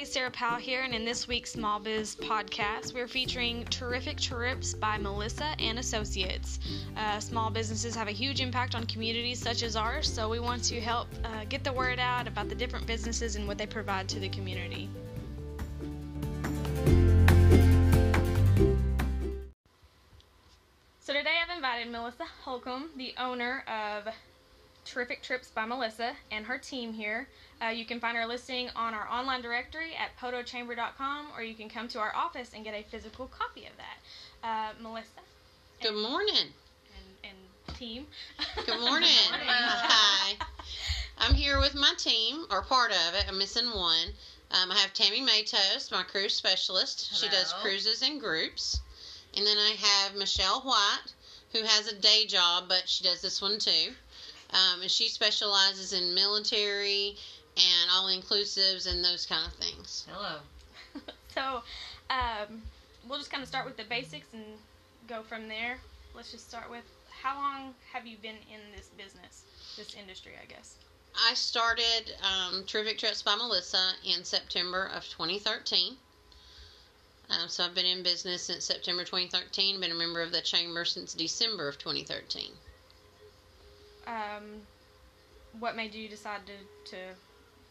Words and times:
everybody. 0.00 0.12
Sarah 0.12 0.30
Powell 0.30 0.58
here, 0.58 0.82
and 0.82 0.94
in 0.94 1.04
this 1.04 1.28
week's 1.28 1.52
Small 1.52 1.78
Biz 1.78 2.16
podcast, 2.16 2.94
we're 2.94 3.06
featuring 3.06 3.64
Terrific 3.66 4.18
Trips 4.18 4.72
by 4.72 4.96
Melissa 4.96 5.54
and 5.58 5.78
Associates. 5.78 6.58
Uh, 6.96 7.20
small 7.20 7.50
businesses 7.50 7.94
have 7.94 8.08
a 8.08 8.12
huge 8.12 8.40
impact 8.40 8.74
on 8.74 8.86
communities 8.86 9.38
such 9.38 9.62
as 9.62 9.76
ours, 9.76 10.10
so 10.10 10.28
we 10.28 10.40
want 10.40 10.64
to 10.64 10.80
help 10.80 11.08
uh, 11.24 11.44
get 11.48 11.64
the 11.64 11.72
word 11.72 11.98
out 11.98 12.26
about 12.26 12.48
the 12.48 12.54
different 12.54 12.86
businesses 12.86 13.36
and 13.36 13.46
what 13.46 13.58
they 13.58 13.66
provide 13.66 14.08
to 14.08 14.18
the 14.20 14.28
community. 14.30 14.88
So 21.00 21.12
today 21.12 21.36
I've 21.42 21.54
invited 21.54 21.90
Melissa 21.90 22.24
Holcomb, 22.44 22.90
the 22.96 23.12
owner 23.18 23.64
of 23.68 24.12
Terrific 24.90 25.22
Trips 25.22 25.50
by 25.50 25.64
Melissa 25.66 26.16
and 26.32 26.44
her 26.44 26.58
team 26.58 26.92
here. 26.92 27.28
Uh, 27.62 27.68
you 27.68 27.84
can 27.84 28.00
find 28.00 28.16
our 28.16 28.26
listing 28.26 28.68
on 28.74 28.92
our 28.92 29.08
online 29.08 29.40
directory 29.40 29.94
at 29.94 30.16
poteauchamber.com, 30.18 31.28
or 31.36 31.44
you 31.44 31.54
can 31.54 31.68
come 31.68 31.86
to 31.86 32.00
our 32.00 32.12
office 32.12 32.50
and 32.56 32.64
get 32.64 32.74
a 32.74 32.82
physical 32.82 33.28
copy 33.28 33.66
of 33.66 33.72
that. 33.76 33.98
Uh, 34.42 34.82
Melissa. 34.82 35.20
Good 35.80 35.94
morning. 35.94 36.34
And, 37.22 37.30
and 37.30 37.76
team. 37.78 38.04
Good 38.66 38.80
morning. 38.80 39.08
Hi. 39.30 40.34
I'm 41.18 41.34
here 41.34 41.60
with 41.60 41.76
my 41.76 41.92
team, 41.96 42.46
or 42.50 42.62
part 42.62 42.90
of 42.90 43.14
it. 43.14 43.26
I'm 43.28 43.38
missing 43.38 43.66
one. 43.66 44.08
Um, 44.50 44.72
I 44.72 44.78
have 44.78 44.92
Tammy 44.92 45.20
Matos, 45.20 45.92
my 45.92 46.02
cruise 46.02 46.34
specialist. 46.34 47.14
She 47.14 47.28
does 47.28 47.54
cruises 47.62 48.02
in 48.02 48.18
groups. 48.18 48.80
And 49.36 49.46
then 49.46 49.56
I 49.56 49.76
have 49.78 50.16
Michelle 50.16 50.62
White, 50.62 51.14
who 51.52 51.62
has 51.62 51.86
a 51.86 51.94
day 51.94 52.26
job, 52.26 52.64
but 52.68 52.88
she 52.88 53.04
does 53.04 53.20
this 53.20 53.40
one 53.40 53.60
too. 53.60 53.92
Um, 54.52 54.82
and 54.82 54.90
she 54.90 55.08
specializes 55.08 55.92
in 55.92 56.14
military 56.14 57.16
and 57.56 57.90
all 57.92 58.06
inclusives 58.06 58.90
and 58.90 59.04
those 59.04 59.26
kind 59.26 59.46
of 59.46 59.52
things. 59.54 60.06
Hello. 60.10 60.36
so 61.34 61.62
um, 62.10 62.62
we'll 63.08 63.18
just 63.18 63.30
kind 63.30 63.42
of 63.42 63.48
start 63.48 63.66
with 63.66 63.76
the 63.76 63.84
basics 63.84 64.26
and 64.32 64.44
go 65.08 65.22
from 65.22 65.48
there. 65.48 65.78
Let's 66.14 66.32
just 66.32 66.48
start 66.48 66.70
with 66.70 66.84
how 67.10 67.36
long 67.36 67.74
have 67.92 68.06
you 68.06 68.16
been 68.22 68.36
in 68.52 68.60
this 68.74 68.88
business, 68.96 69.44
this 69.76 69.94
industry, 69.94 70.32
I 70.42 70.46
guess? 70.46 70.76
I 71.28 71.34
started 71.34 72.14
um, 72.22 72.64
Terrific 72.64 72.98
Trips 72.98 73.22
by 73.22 73.34
Melissa 73.34 73.92
in 74.04 74.24
September 74.24 74.90
of 74.94 75.04
2013. 75.08 75.96
Um, 77.30 77.48
so 77.48 77.64
I've 77.64 77.74
been 77.74 77.86
in 77.86 78.02
business 78.02 78.42
since 78.42 78.64
September 78.64 79.04
2013. 79.04 79.80
Been 79.80 79.90
a 79.92 79.94
member 79.94 80.22
of 80.22 80.32
the 80.32 80.40
chamber 80.40 80.84
since 80.84 81.14
December 81.14 81.68
of 81.68 81.78
2013. 81.78 82.50
Um, 84.06 84.62
what 85.58 85.76
made 85.76 85.94
you 85.94 86.08
decide 86.08 86.40
to, 86.46 86.90
to 86.90 86.96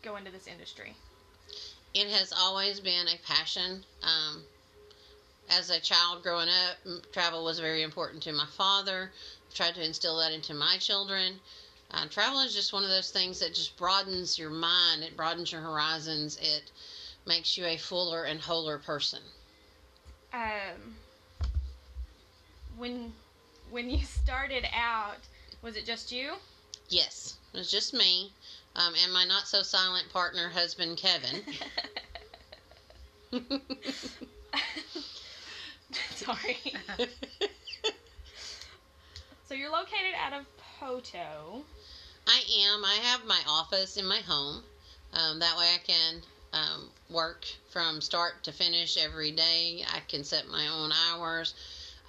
go 0.02 0.16
into 0.16 0.32
this 0.32 0.48
industry? 0.48 0.96
It 1.94 2.10
has 2.10 2.34
always 2.38 2.80
been 2.80 3.08
a 3.08 3.18
passion. 3.26 3.84
Um, 4.04 4.44
as 5.50 5.70
a 5.70 5.80
child 5.80 6.22
growing 6.24 6.50
up, 6.50 7.12
travel 7.12 7.44
was 7.44 7.60
very 7.60 7.82
important 7.82 8.22
to 8.24 8.32
my 8.32 8.46
father. 8.46 9.12
I've 9.48 9.56
tried 9.56 9.76
to 9.76 9.84
instill 9.84 10.18
that 10.20 10.32
into 10.32 10.54
my 10.54 10.78
children. 10.78 11.40
Uh, 11.92 12.06
travel 12.08 12.40
is 12.42 12.54
just 12.54 12.72
one 12.72 12.84
of 12.84 12.90
those 12.90 13.10
things 13.10 13.40
that 13.40 13.56
just 13.56 13.76
broadens 13.78 14.38
your 14.38 14.52
mind. 14.52 15.04
It 15.04 15.18
broadens 15.18 15.52
your 15.52 15.62
horizons. 15.62 16.38
It 16.40 16.72
makes 17.26 17.58
you 17.58 17.66
a 17.66 17.78
fuller 17.78 18.26
and 18.26 18.40
wholer 18.40 18.78
person. 18.78 19.20
Um, 20.32 20.96
when 22.78 23.12
when 23.72 23.90
you 23.90 24.06
started 24.24 24.68
out, 24.74 25.18
was 25.62 25.76
it 25.76 25.86
just 25.86 26.12
you? 26.12 26.34
Yes, 26.90 27.36
it 27.54 27.58
was 27.58 27.72
just 27.72 27.94
me 27.94 28.32
um, 28.76 28.94
and 29.04 29.14
my 29.14 29.26
not 29.26 29.48
so 29.48 29.62
silent 29.62 30.12
partner, 30.12 30.50
husband 30.50 30.98
Kevin. 30.98 31.42
Sorry. 36.16 36.58
So 39.48 39.56
you're 39.56 39.72
located 39.72 40.14
out 40.24 40.34
of 40.34 40.46
Poteau. 40.80 41.64
I 42.28 42.44
am. 42.68 42.86
I 42.86 42.96
have 43.02 43.26
my 43.26 43.40
office 43.48 43.98
in 43.98 44.06
my 44.06 44.20
home. 44.20 44.64
Um, 45.14 45.40
that 45.40 45.58
way 45.58 45.74
I 45.74 45.80
can 45.80 46.22
um, 46.54 46.90
work 47.10 47.48
from 47.72 48.00
start 48.02 48.44
to 48.44 48.52
finish 48.52 48.96
every 48.98 49.32
day. 49.32 49.84
I 49.92 50.02
can 50.08 50.24
set 50.24 50.48
my 50.48 50.68
own 50.68 50.92
hours. 50.92 51.56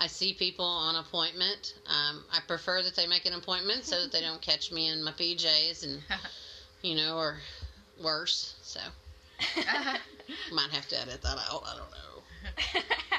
I 0.01 0.07
see 0.07 0.33
people 0.33 0.65
on 0.65 0.97
appointment. 0.97 1.75
Um, 1.87 2.25
I 2.33 2.41
prefer 2.49 2.83
that 2.83 2.97
they 2.97 3.07
make 3.07 3.27
an 3.27 3.35
appointment 3.35 3.85
so 3.85 4.01
that 4.01 4.11
they 4.11 4.23
don't 4.23 4.41
catch 4.41 4.73
me 4.73 4.89
in 4.89 5.05
my 5.05 5.13
PJs 5.13 5.85
and, 5.85 6.01
you 6.83 6.97
know, 6.97 7.19
or 7.19 7.37
worse. 8.03 8.55
So 8.63 8.81
might 10.53 10.71
have 10.71 10.89
to 10.89 10.99
edit 10.99 11.21
that 11.21 11.37
out. 11.37 11.63
I 11.67 11.77
don't 11.77 11.91
know. 11.91 13.19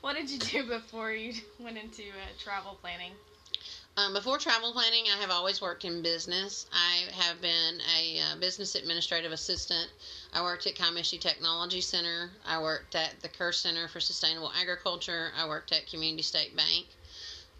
what 0.00 0.16
did 0.16 0.30
you 0.30 0.38
do 0.38 0.64
before 0.66 1.12
you 1.12 1.34
went 1.58 1.76
into 1.76 2.02
uh, 2.02 2.42
travel 2.42 2.78
planning? 2.80 3.12
Um, 3.98 4.14
before 4.14 4.38
travel 4.38 4.72
planning, 4.72 5.04
I 5.14 5.20
have 5.20 5.30
always 5.30 5.60
worked 5.60 5.84
in 5.84 6.00
business. 6.00 6.64
I 6.72 7.12
have 7.12 7.42
been 7.42 7.78
a 7.98 8.20
uh, 8.20 8.36
business 8.40 8.74
administrative 8.74 9.32
assistant. 9.32 9.90
I 10.32 10.42
worked 10.42 10.66
at 10.66 10.74
Kiamichi 10.74 11.20
Technology 11.20 11.80
Center. 11.80 12.30
I 12.46 12.60
worked 12.60 12.94
at 12.94 13.20
the 13.20 13.28
Kerr 13.28 13.52
Center 13.52 13.86
for 13.88 14.00
Sustainable 14.00 14.50
Agriculture. 14.58 15.30
I 15.36 15.46
worked 15.46 15.72
at 15.72 15.86
Community 15.86 16.22
State 16.22 16.56
Bank. 16.56 16.86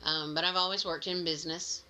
Um, 0.04 0.34
but 0.34 0.44
I've 0.44 0.56
always 0.56 0.84
worked 0.84 1.06
in 1.06 1.22
business. 1.22 1.82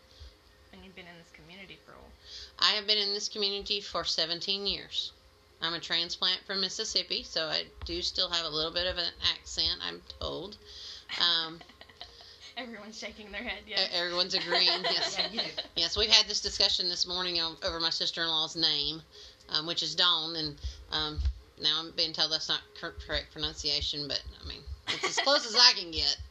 And 0.73 0.85
you've 0.85 0.97
been 0.97 1.07
in 1.07 1.19
this 1.19 1.31
community 1.33 1.79
for 1.87 1.93
a 1.93 1.95
while. 1.95 2.11
I 2.59 2.73
have 2.77 2.87
been 2.87 2.99
in 2.99 3.15
this 3.15 3.29
community 3.29 3.81
for 3.81 4.05
17 4.05 4.67
years. 4.67 5.13
I'm 5.61 5.75
a 5.75 5.81
transplant 5.81 6.41
from 6.45 6.61
Mississippi, 6.61 7.23
so 7.23 7.47
I 7.47 7.65
do 7.85 8.03
still 8.03 8.29
have 8.29 8.45
a 8.45 8.49
little 8.49 8.73
bit 8.73 8.89
of 8.89 8.99
an 8.99 9.13
accent, 9.33 9.79
I'm 9.87 10.03
told. 10.21 10.57
Um, 11.21 11.61
Everyone's 12.57 12.99
shaking 12.99 13.33
their 13.33 13.43
head. 13.43 13.61
Yes. 13.67 13.89
everyone's 13.95 14.35
agreeing. 14.35 14.83
Yes. 14.83 15.17
Yeah, 15.19 15.29
you 15.31 15.41
do. 15.41 15.63
Yes, 15.77 15.97
we've 15.97 16.11
had 16.11 16.27
this 16.27 16.41
discussion 16.41 16.89
this 16.89 17.07
morning 17.07 17.41
over 17.41 17.81
my 17.81 17.89
sister-in-law's 17.89 18.57
name, 18.57 19.01
um, 19.53 19.67
which 19.67 19.83
is 19.83 19.95
Dawn, 19.95 20.37
and 20.37 20.57
um, 20.91 21.19
now 21.61 21.81
I'm 21.81 21.91
being 21.93 22.13
told 22.13 22.33
that's 22.33 22.49
not 22.49 22.61
correct 22.81 23.33
pronunciation, 23.33 24.09
but 24.09 24.23
I 24.43 24.49
mean 24.49 24.61
it's 24.89 25.19
as 25.19 25.25
close 25.25 25.47
as 25.47 25.57
I 25.57 25.73
can 25.79 25.91
get. 25.91 26.17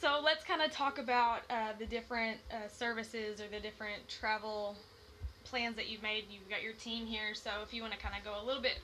So 0.00 0.20
let's 0.24 0.44
kind 0.44 0.62
of 0.62 0.70
talk 0.70 0.98
about 0.98 1.40
uh, 1.50 1.72
the 1.76 1.84
different 1.84 2.38
uh, 2.52 2.68
services 2.68 3.40
or 3.40 3.48
the 3.48 3.58
different 3.58 4.08
travel 4.08 4.76
plans 5.42 5.74
that 5.74 5.88
you've 5.88 6.04
made. 6.04 6.26
You've 6.30 6.48
got 6.48 6.62
your 6.62 6.74
team 6.74 7.04
here, 7.04 7.34
so 7.34 7.50
if 7.64 7.74
you 7.74 7.82
want 7.82 7.94
to 7.94 7.98
kind 7.98 8.14
of 8.16 8.24
go 8.24 8.40
a 8.40 8.44
little 8.46 8.62
bit 8.62 8.78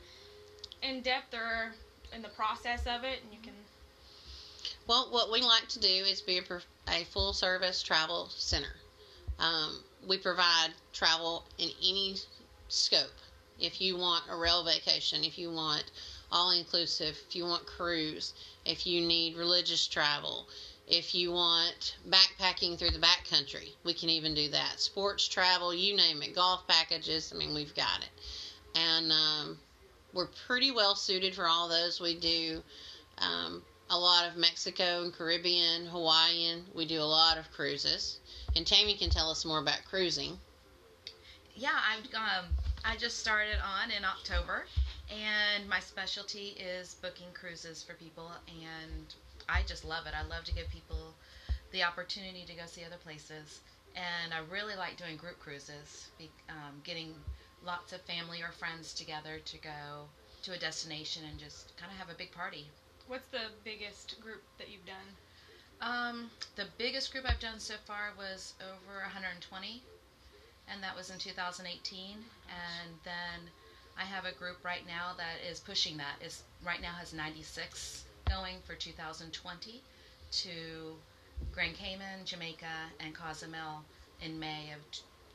in 0.82 1.02
depth 1.02 1.32
or 1.32 1.72
in 2.12 2.20
the 2.22 2.28
process 2.30 2.80
of 2.80 3.04
it, 3.04 3.20
and 3.22 3.32
you 3.32 3.38
can. 3.42 3.52
Well, 4.88 5.06
what 5.10 5.30
we 5.30 5.40
like 5.40 5.68
to 5.68 5.78
do 5.78 5.86
is 5.86 6.20
be 6.20 6.38
a, 6.38 6.42
a 6.90 7.04
full-service 7.04 7.82
travel 7.84 8.28
center. 8.30 8.74
Um, 9.38 9.84
we 10.06 10.18
provide 10.18 10.70
travel 10.92 11.44
in 11.58 11.70
any 11.82 12.16
scope. 12.68 13.12
If 13.60 13.80
you 13.80 13.96
want 13.96 14.24
a 14.30 14.36
rail 14.36 14.64
vacation, 14.64 15.22
if 15.24 15.38
you 15.38 15.50
want 15.50 15.84
all-inclusive, 16.32 17.16
if 17.28 17.36
you 17.36 17.44
want 17.44 17.66
cruise, 17.66 18.34
if 18.64 18.86
you 18.86 19.00
need 19.00 19.36
religious 19.36 19.86
travel, 19.86 20.48
if 20.88 21.14
you 21.14 21.32
want 21.32 21.96
backpacking 22.08 22.78
through 22.78 22.90
the 22.90 22.98
backcountry, 22.98 23.70
we 23.84 23.94
can 23.94 24.10
even 24.10 24.34
do 24.34 24.48
that. 24.50 24.80
Sports 24.80 25.28
travel, 25.28 25.72
you 25.72 25.96
name 25.96 26.22
it, 26.22 26.34
golf 26.34 26.66
packages. 26.66 27.32
I 27.34 27.38
mean, 27.38 27.54
we've 27.54 27.74
got 27.74 28.00
it, 28.00 28.10
and 28.78 29.12
um, 29.12 29.58
we're 30.12 30.28
pretty 30.46 30.72
well 30.72 30.94
suited 30.94 31.34
for 31.34 31.46
all 31.46 31.68
those. 31.68 32.00
We 32.00 32.16
do 32.16 32.62
um, 33.18 33.62
a 33.88 33.98
lot 33.98 34.28
of 34.28 34.36
Mexico 34.36 35.02
and 35.04 35.12
Caribbean, 35.12 35.86
Hawaiian. 35.86 36.64
We 36.74 36.84
do 36.86 37.00
a 37.00 37.02
lot 37.02 37.38
of 37.38 37.50
cruises, 37.52 38.18
and 38.56 38.66
Tammy 38.66 38.94
can 38.94 39.10
tell 39.10 39.30
us 39.30 39.44
more 39.44 39.60
about 39.60 39.84
cruising. 39.88 40.38
Yeah, 41.54 41.78
I'm. 41.88 42.00
Um, 42.14 42.46
I 42.84 42.96
just 42.96 43.18
started 43.18 43.56
on 43.64 43.90
in 43.90 44.04
October, 44.04 44.66
and 45.08 45.68
my 45.68 45.78
specialty 45.80 46.56
is 46.58 46.96
booking 47.00 47.32
cruises 47.32 47.82
for 47.82 47.94
people, 47.94 48.32
and 48.48 49.14
I 49.48 49.62
just 49.62 49.84
love 49.84 50.06
it. 50.06 50.14
I 50.14 50.22
love 50.22 50.44
to 50.44 50.54
give 50.54 50.68
people 50.68 51.14
the 51.70 51.82
opportunity 51.84 52.44
to 52.44 52.54
go 52.54 52.66
see 52.66 52.84
other 52.84 52.96
places, 52.96 53.60
and 53.94 54.34
I 54.34 54.38
really 54.50 54.74
like 54.74 54.96
doing 54.96 55.16
group 55.16 55.38
cruises, 55.38 56.08
be, 56.18 56.28
um, 56.48 56.80
getting 56.82 57.14
lots 57.64 57.92
of 57.92 58.00
family 58.02 58.42
or 58.42 58.50
friends 58.50 58.92
together 58.92 59.38
to 59.44 59.58
go 59.58 60.08
to 60.42 60.52
a 60.52 60.58
destination 60.58 61.22
and 61.30 61.38
just 61.38 61.76
kind 61.76 61.90
of 61.90 61.98
have 61.98 62.10
a 62.10 62.18
big 62.18 62.32
party. 62.32 62.66
What's 63.06 63.26
the 63.28 63.48
biggest 63.64 64.20
group 64.20 64.42
that 64.58 64.68
you've 64.70 64.86
done? 64.86 65.08
Um, 65.80 66.30
the 66.56 66.66
biggest 66.78 67.12
group 67.12 67.24
I've 67.28 67.40
done 67.40 67.60
so 67.60 67.74
far 67.86 68.12
was 68.16 68.54
over 68.60 69.00
120, 69.02 69.82
and 70.68 70.82
that 70.82 70.96
was 70.96 71.10
in 71.10 71.18
2018. 71.18 72.24
And 72.48 72.90
then 73.04 73.50
I 73.96 74.02
have 74.02 74.24
a 74.24 74.32
group 74.32 74.64
right 74.64 74.86
now 74.86 75.12
that 75.16 75.48
is 75.48 75.60
pushing 75.60 75.96
that. 75.98 76.16
Is 76.24 76.42
right 76.64 76.80
now 76.80 76.92
has 76.92 77.12
96 77.12 78.04
going 78.28 78.56
for 78.64 78.74
2020 78.74 79.82
to 80.30 80.96
Grand 81.52 81.74
Cayman, 81.74 82.24
Jamaica, 82.24 82.90
and 83.00 83.14
Cozumel 83.14 83.82
in 84.20 84.38
May 84.38 84.72
of 84.72 84.80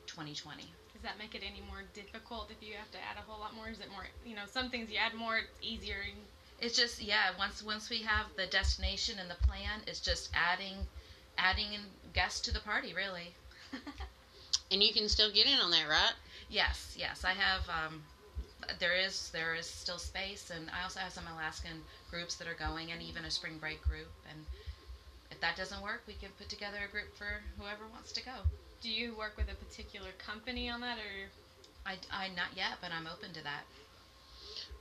2020. 0.06 0.64
Does 0.92 1.02
that 1.02 1.18
make 1.18 1.34
it 1.34 1.42
any 1.42 1.62
more 1.62 1.82
difficult 1.94 2.50
if 2.50 2.66
you 2.66 2.74
have 2.74 2.90
to 2.90 2.98
add 2.98 3.16
a 3.16 3.22
whole 3.22 3.40
lot 3.40 3.54
more? 3.54 3.68
Is 3.68 3.80
it 3.80 3.90
more, 3.90 4.06
you 4.24 4.34
know, 4.34 4.44
some 4.46 4.70
things 4.70 4.90
you 4.90 4.98
add 4.98 5.14
more, 5.14 5.38
it's 5.38 5.58
easier. 5.62 6.02
It's 6.60 6.76
just 6.76 7.00
yeah. 7.00 7.30
Once 7.38 7.62
once 7.62 7.88
we 7.88 8.02
have 8.02 8.26
the 8.36 8.46
destination 8.46 9.18
and 9.18 9.30
the 9.30 9.36
plan, 9.46 9.80
it's 9.86 10.00
just 10.00 10.30
adding 10.34 10.76
adding 11.38 11.78
guests 12.12 12.40
to 12.42 12.52
the 12.52 12.60
party, 12.60 12.92
really. 12.92 13.34
And 14.70 14.82
you 14.82 14.92
can 14.92 15.08
still 15.08 15.32
get 15.32 15.46
in 15.46 15.58
on 15.58 15.70
that, 15.72 15.88
right? 15.88 16.12
Yes, 16.48 16.94
yes. 16.98 17.24
I 17.24 17.32
have. 17.32 17.68
Um, 17.68 18.02
there 18.78 18.94
is 18.94 19.30
there 19.30 19.54
is 19.54 19.66
still 19.66 19.98
space, 19.98 20.50
and 20.54 20.70
I 20.70 20.84
also 20.84 21.00
have 21.00 21.12
some 21.12 21.24
Alaskan 21.34 21.82
groups 22.10 22.36
that 22.36 22.46
are 22.46 22.54
going, 22.54 22.92
and 22.92 23.02
even 23.02 23.24
a 23.24 23.30
spring 23.30 23.58
break 23.58 23.82
group. 23.82 24.10
And 24.30 24.46
if 25.30 25.40
that 25.40 25.56
doesn't 25.56 25.82
work, 25.82 26.02
we 26.06 26.14
can 26.14 26.30
put 26.38 26.48
together 26.48 26.78
a 26.86 26.90
group 26.90 27.16
for 27.16 27.42
whoever 27.58 27.86
wants 27.92 28.12
to 28.12 28.24
go. 28.24 28.46
Do 28.82 28.90
you 28.90 29.14
work 29.16 29.36
with 29.36 29.50
a 29.50 29.54
particular 29.54 30.10
company 30.18 30.70
on 30.70 30.80
that, 30.80 30.98
or 30.98 31.28
I, 31.86 31.96
I 32.12 32.28
not 32.28 32.56
yet, 32.56 32.78
but 32.80 32.90
I'm 32.92 33.06
open 33.06 33.32
to 33.34 33.42
that. 33.44 33.64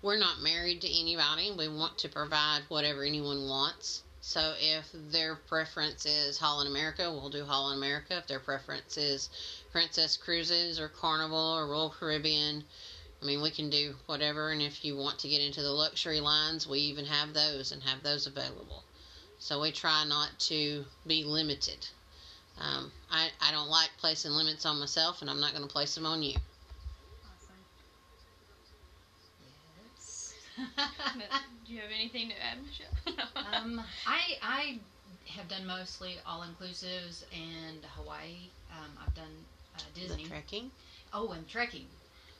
We're 0.01 0.17
not 0.17 0.41
married 0.41 0.81
to 0.81 0.99
anybody. 0.99 1.51
We 1.57 1.67
want 1.67 1.97
to 1.99 2.09
provide 2.09 2.61
whatever 2.69 3.03
anyone 3.03 3.49
wants. 3.49 4.03
So 4.29 4.53
if 4.59 4.87
their 4.93 5.37
preference 5.37 6.05
is 6.05 6.37
Holland 6.37 6.69
America, 6.69 7.11
we'll 7.11 7.31
do 7.31 7.43
Holland 7.43 7.79
America. 7.79 8.15
If 8.17 8.27
their 8.27 8.39
preference 8.39 8.95
is 8.95 9.27
Princess 9.71 10.17
Cruises 10.17 10.79
or 10.79 10.87
Carnival 10.87 11.55
or 11.57 11.65
Royal 11.65 11.89
Caribbean, 11.89 12.63
I 13.23 13.25
mean, 13.25 13.41
we 13.41 13.49
can 13.49 13.71
do 13.71 13.95
whatever. 14.05 14.51
And 14.51 14.61
if 14.61 14.85
you 14.85 14.95
want 14.95 15.17
to 15.17 15.27
get 15.27 15.41
into 15.41 15.63
the 15.63 15.71
luxury 15.71 16.19
lines, 16.19 16.67
we 16.67 16.77
even 16.77 17.05
have 17.05 17.33
those 17.33 17.71
and 17.71 17.81
have 17.81 18.03
those 18.03 18.27
available. 18.27 18.83
So 19.39 19.59
we 19.61 19.71
try 19.71 20.05
not 20.05 20.37
to 20.41 20.85
be 21.07 21.23
limited. 21.23 21.87
Um, 22.59 22.91
I, 23.09 23.29
I 23.41 23.49
don't 23.51 23.69
like 23.69 23.89
placing 23.97 24.33
limits 24.33 24.63
on 24.63 24.79
myself, 24.79 25.21
and 25.21 25.29
I'm 25.31 25.39
not 25.39 25.55
going 25.55 25.67
to 25.67 25.73
place 25.73 25.95
them 25.95 26.05
on 26.05 26.21
you. 26.21 26.35
awesome? 27.25 27.55
Yes. 29.97 30.35
Do 31.69 31.75
you 31.75 31.81
have 31.81 31.91
anything 31.93 32.29
to 32.29 32.35
add, 32.43 32.57
Michelle? 32.65 33.27
um, 33.53 33.79
I 34.07 34.37
I 34.41 34.79
have 35.27 35.47
done 35.47 35.67
mostly 35.67 36.15
all 36.25 36.41
inclusives 36.41 37.23
and 37.31 37.85
Hawaii. 37.95 38.49
Um, 38.71 38.89
I've 39.05 39.13
done 39.13 39.35
uh, 39.75 39.81
Disney. 39.93 40.23
The 40.23 40.29
trekking. 40.29 40.71
Oh, 41.13 41.29
and 41.31 41.47
trekking. 41.47 41.85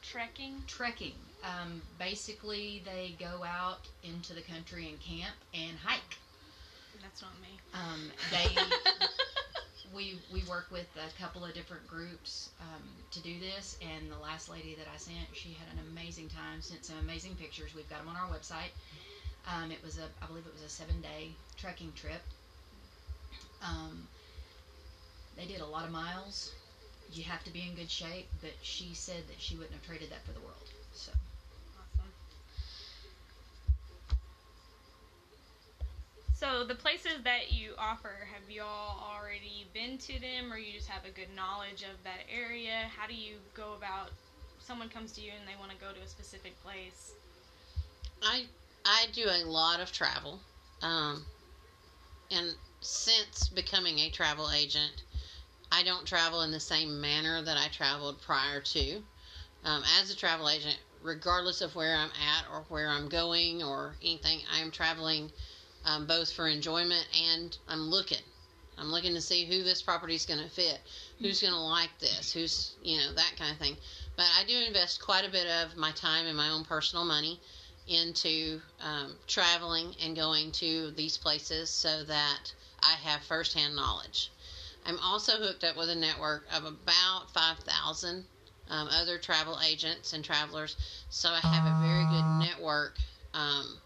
Trekking. 0.01 0.63
Trekking. 0.65 1.13
Um, 1.43 1.79
basically, 1.99 2.81
they 2.83 3.13
go 3.19 3.43
out 3.43 3.87
into 4.03 4.33
the 4.33 4.41
country 4.41 4.89
and 4.89 4.99
camp 4.99 5.35
and 5.53 5.77
hike. 5.77 6.17
That's 6.99 7.21
not 7.21 7.33
me. 7.39 7.59
Um, 7.75 8.11
they 8.31 8.49
we 9.93 10.17
we 10.33 10.41
work 10.49 10.65
with 10.71 10.87
a 10.97 11.21
couple 11.21 11.45
of 11.45 11.53
different 11.53 11.85
groups 11.87 12.49
um, 12.61 12.81
to 13.11 13.21
do 13.21 13.39
this, 13.39 13.77
and 13.79 14.11
the 14.11 14.17
last 14.17 14.49
lady 14.49 14.73
that 14.73 14.87
I 14.91 14.97
sent, 14.97 15.27
she 15.33 15.49
had 15.49 15.67
an 15.77 15.83
amazing 15.91 16.29
time. 16.29 16.61
Sent 16.61 16.83
some 16.83 16.97
amazing 16.97 17.35
pictures. 17.35 17.75
We've 17.75 17.89
got 17.91 17.99
them 17.99 18.07
on 18.07 18.15
our 18.15 18.27
website. 18.27 18.73
Um, 19.47 19.71
it 19.71 19.83
was 19.83 19.97
a, 19.97 20.07
I 20.21 20.27
believe 20.27 20.45
it 20.45 20.53
was 20.53 20.63
a 20.63 20.69
seven-day 20.69 21.31
trekking 21.57 21.91
trip. 21.93 22.21
Um, 23.61 24.07
they 25.35 25.45
did 25.45 25.61
a 25.61 25.65
lot 25.65 25.85
of 25.85 25.91
miles. 25.91 26.53
You 27.11 27.23
have 27.23 27.43
to 27.45 27.51
be 27.51 27.63
in 27.67 27.75
good 27.75 27.89
shape, 27.89 28.27
but 28.41 28.51
she 28.61 28.93
said 28.93 29.27
that 29.27 29.39
she 29.39 29.55
wouldn't 29.55 29.73
have 29.73 29.83
traded 29.85 30.11
that 30.11 30.23
for 30.25 30.31
the 30.31 30.39
world. 30.41 30.63
So 30.93 31.11
Awesome. 31.77 32.11
So 36.33 36.63
the 36.63 36.75
places 36.75 37.23
that 37.23 37.51
you 37.51 37.73
offer, 37.77 38.27
have 38.33 38.49
y'all 38.49 38.99
already 39.13 39.67
been 39.73 39.97
to 39.99 40.19
them, 40.19 40.51
or 40.53 40.57
you 40.57 40.71
just 40.73 40.87
have 40.87 41.05
a 41.05 41.11
good 41.11 41.29
knowledge 41.35 41.83
of 41.83 42.01
that 42.03 42.25
area? 42.33 42.89
How 42.95 43.07
do 43.07 43.13
you 43.13 43.35
go 43.53 43.73
about? 43.73 44.11
Someone 44.59 44.89
comes 44.89 45.11
to 45.13 45.21
you 45.21 45.31
and 45.37 45.47
they 45.47 45.55
want 45.59 45.71
to 45.71 45.77
go 45.77 45.91
to 45.91 45.99
a 46.01 46.07
specific 46.07 46.61
place. 46.63 47.13
I 48.21 48.45
I 48.91 49.05
do 49.13 49.29
a 49.29 49.45
lot 49.45 49.81
of 49.81 49.91
travel, 49.91 50.39
um, 50.81 51.23
and 52.31 52.55
since 52.81 53.47
becoming 53.47 53.99
a 53.99 54.09
travel 54.09 54.49
agent, 54.49 55.03
I 55.71 55.83
don't 55.83 56.07
travel 56.07 56.41
in 56.41 56.49
the 56.49 56.59
same 56.59 56.99
manner 56.99 57.39
that 57.43 57.55
I 57.55 57.67
traveled 57.67 58.19
prior 58.19 58.59
to. 58.59 59.03
Um, 59.63 59.83
as 60.01 60.09
a 60.09 60.15
travel 60.15 60.49
agent, 60.49 60.79
regardless 61.03 61.61
of 61.61 61.75
where 61.75 61.95
I'm 61.95 62.09
at 62.09 62.45
or 62.51 62.65
where 62.69 62.87
I'm 62.87 63.09
going 63.09 63.61
or 63.61 63.93
anything, 64.01 64.39
I 64.51 64.59
am 64.59 64.71
traveling 64.71 65.31
um, 65.85 66.07
both 66.07 66.31
for 66.31 66.47
enjoyment 66.47 67.07
and 67.31 67.55
I'm 67.67 67.91
looking. 67.91 68.23
I'm 68.75 68.91
looking 68.91 69.13
to 69.13 69.21
see 69.21 69.45
who 69.45 69.61
this 69.61 69.83
property 69.83 70.15
is 70.15 70.25
going 70.25 70.41
to 70.41 70.49
fit, 70.49 70.79
who's 71.19 71.41
going 71.41 71.53
to 71.53 71.59
like 71.59 71.91
this, 71.99 72.33
who's, 72.33 72.73
you 72.81 72.97
know, 72.97 73.13
that 73.13 73.35
kind 73.37 73.51
of 73.51 73.59
thing. 73.59 73.77
But 74.15 74.25
I 74.35 74.45
do 74.45 74.57
invest 74.57 74.99
quite 74.99 75.27
a 75.27 75.31
bit 75.31 75.45
of 75.45 75.77
my 75.77 75.91
time 75.91 76.25
and 76.25 76.35
my 76.35 76.49
own 76.49 76.63
personal 76.63 77.05
money 77.05 77.39
into 77.89 78.61
um, 78.81 79.15
traveling 79.27 79.95
and 80.03 80.15
going 80.15 80.51
to 80.53 80.91
these 80.91 81.17
places 81.17 81.69
so 81.69 82.03
that 82.03 82.53
I 82.81 82.93
have 82.93 83.21
firsthand 83.23 83.75
knowledge. 83.75 84.31
I'm 84.85 84.99
also 84.99 85.33
hooked 85.33 85.63
up 85.63 85.75
with 85.75 85.89
a 85.89 85.95
network 85.95 86.45
of 86.55 86.65
about 86.65 87.31
5,000 87.33 88.25
um, 88.69 88.87
other 88.91 89.17
travel 89.17 89.59
agents 89.65 90.13
and 90.13 90.23
travelers, 90.23 90.77
so 91.09 91.29
I 91.29 91.39
have 91.39 91.65
a 91.65 91.73
very 91.81 92.05
good 92.05 92.25
network 92.39 92.97
um, 93.33 93.79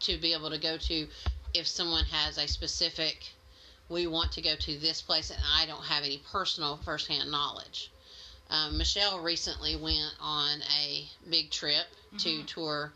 to 0.00 0.16
be 0.18 0.32
able 0.32 0.50
to 0.50 0.58
go 0.58 0.76
to 0.78 1.06
if 1.54 1.66
someone 1.66 2.04
has 2.04 2.38
a 2.38 2.46
specific, 2.46 3.26
we 3.88 4.06
want 4.06 4.32
to 4.32 4.42
go 4.42 4.54
to 4.56 4.78
this 4.78 5.02
place 5.02 5.30
and 5.30 5.40
I 5.54 5.66
don't 5.66 5.84
have 5.84 6.04
any 6.04 6.18
personal 6.30 6.78
firsthand 6.78 7.30
knowledge. 7.30 7.90
Um, 8.50 8.78
Michelle 8.78 9.20
recently 9.20 9.76
went 9.76 10.14
on 10.20 10.62
a 10.80 11.08
big 11.28 11.50
trip 11.50 11.86
to 12.18 12.28
Mhm. 12.28 12.46
tour 12.46 12.92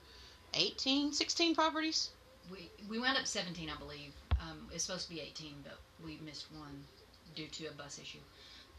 18, 0.56 1.12
16 1.12 1.54
properties. 1.54 2.10
we 2.50 2.70
we 2.88 2.98
wound 2.98 3.18
up 3.18 3.26
17, 3.26 3.68
I 3.70 3.78
believe. 3.78 4.12
Um, 4.40 4.68
it's 4.72 4.84
supposed 4.84 5.08
to 5.08 5.14
be 5.14 5.20
18, 5.20 5.54
but 5.62 5.78
we 6.04 6.18
missed 6.24 6.46
one 6.58 6.84
due 7.34 7.46
to 7.46 7.66
a 7.66 7.72
bus 7.72 7.98
issue. 7.98 8.18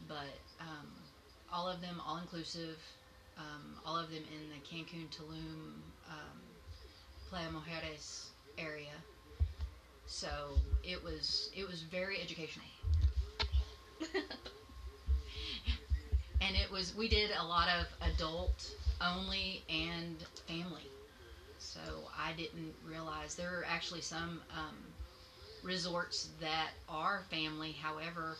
But 0.08 0.34
um, 0.60 0.88
all 1.52 1.68
of 1.68 1.80
them, 1.80 2.00
all 2.04 2.18
inclusive, 2.18 2.78
um, 3.36 3.76
all 3.86 3.96
of 3.96 4.10
them 4.10 4.22
in 4.32 4.50
the 4.50 4.58
Cancun, 4.66 5.08
Tulum, 5.10 5.74
um, 6.08 6.38
Playa 7.30 7.48
Mujeres 7.50 8.26
area. 8.58 8.94
So 10.06 10.28
it 10.82 11.02
was 11.02 11.50
it 11.56 11.68
was 11.68 11.82
very 11.82 12.20
educational. 12.20 12.66
and 16.40 16.56
it 16.56 16.70
was 16.72 16.94
we 16.96 17.08
did 17.08 17.30
a 17.38 17.44
lot 17.44 17.68
of 17.68 17.86
adult 18.14 18.70
only 19.00 19.62
and 19.68 20.16
family 20.46 20.88
so 21.74 21.80
i 22.18 22.32
didn't 22.32 22.74
realize 22.84 23.34
there 23.34 23.58
are 23.60 23.64
actually 23.68 24.00
some 24.00 24.40
um, 24.52 24.76
resorts 25.62 26.28
that 26.40 26.70
are 26.88 27.22
family 27.30 27.72
however 27.72 28.36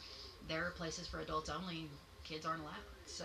there 0.48 0.66
are 0.66 0.70
places 0.70 1.06
for 1.06 1.20
adults 1.20 1.50
only 1.50 1.86
kids 2.24 2.46
aren't 2.46 2.60
allowed 2.62 2.84
so 3.06 3.24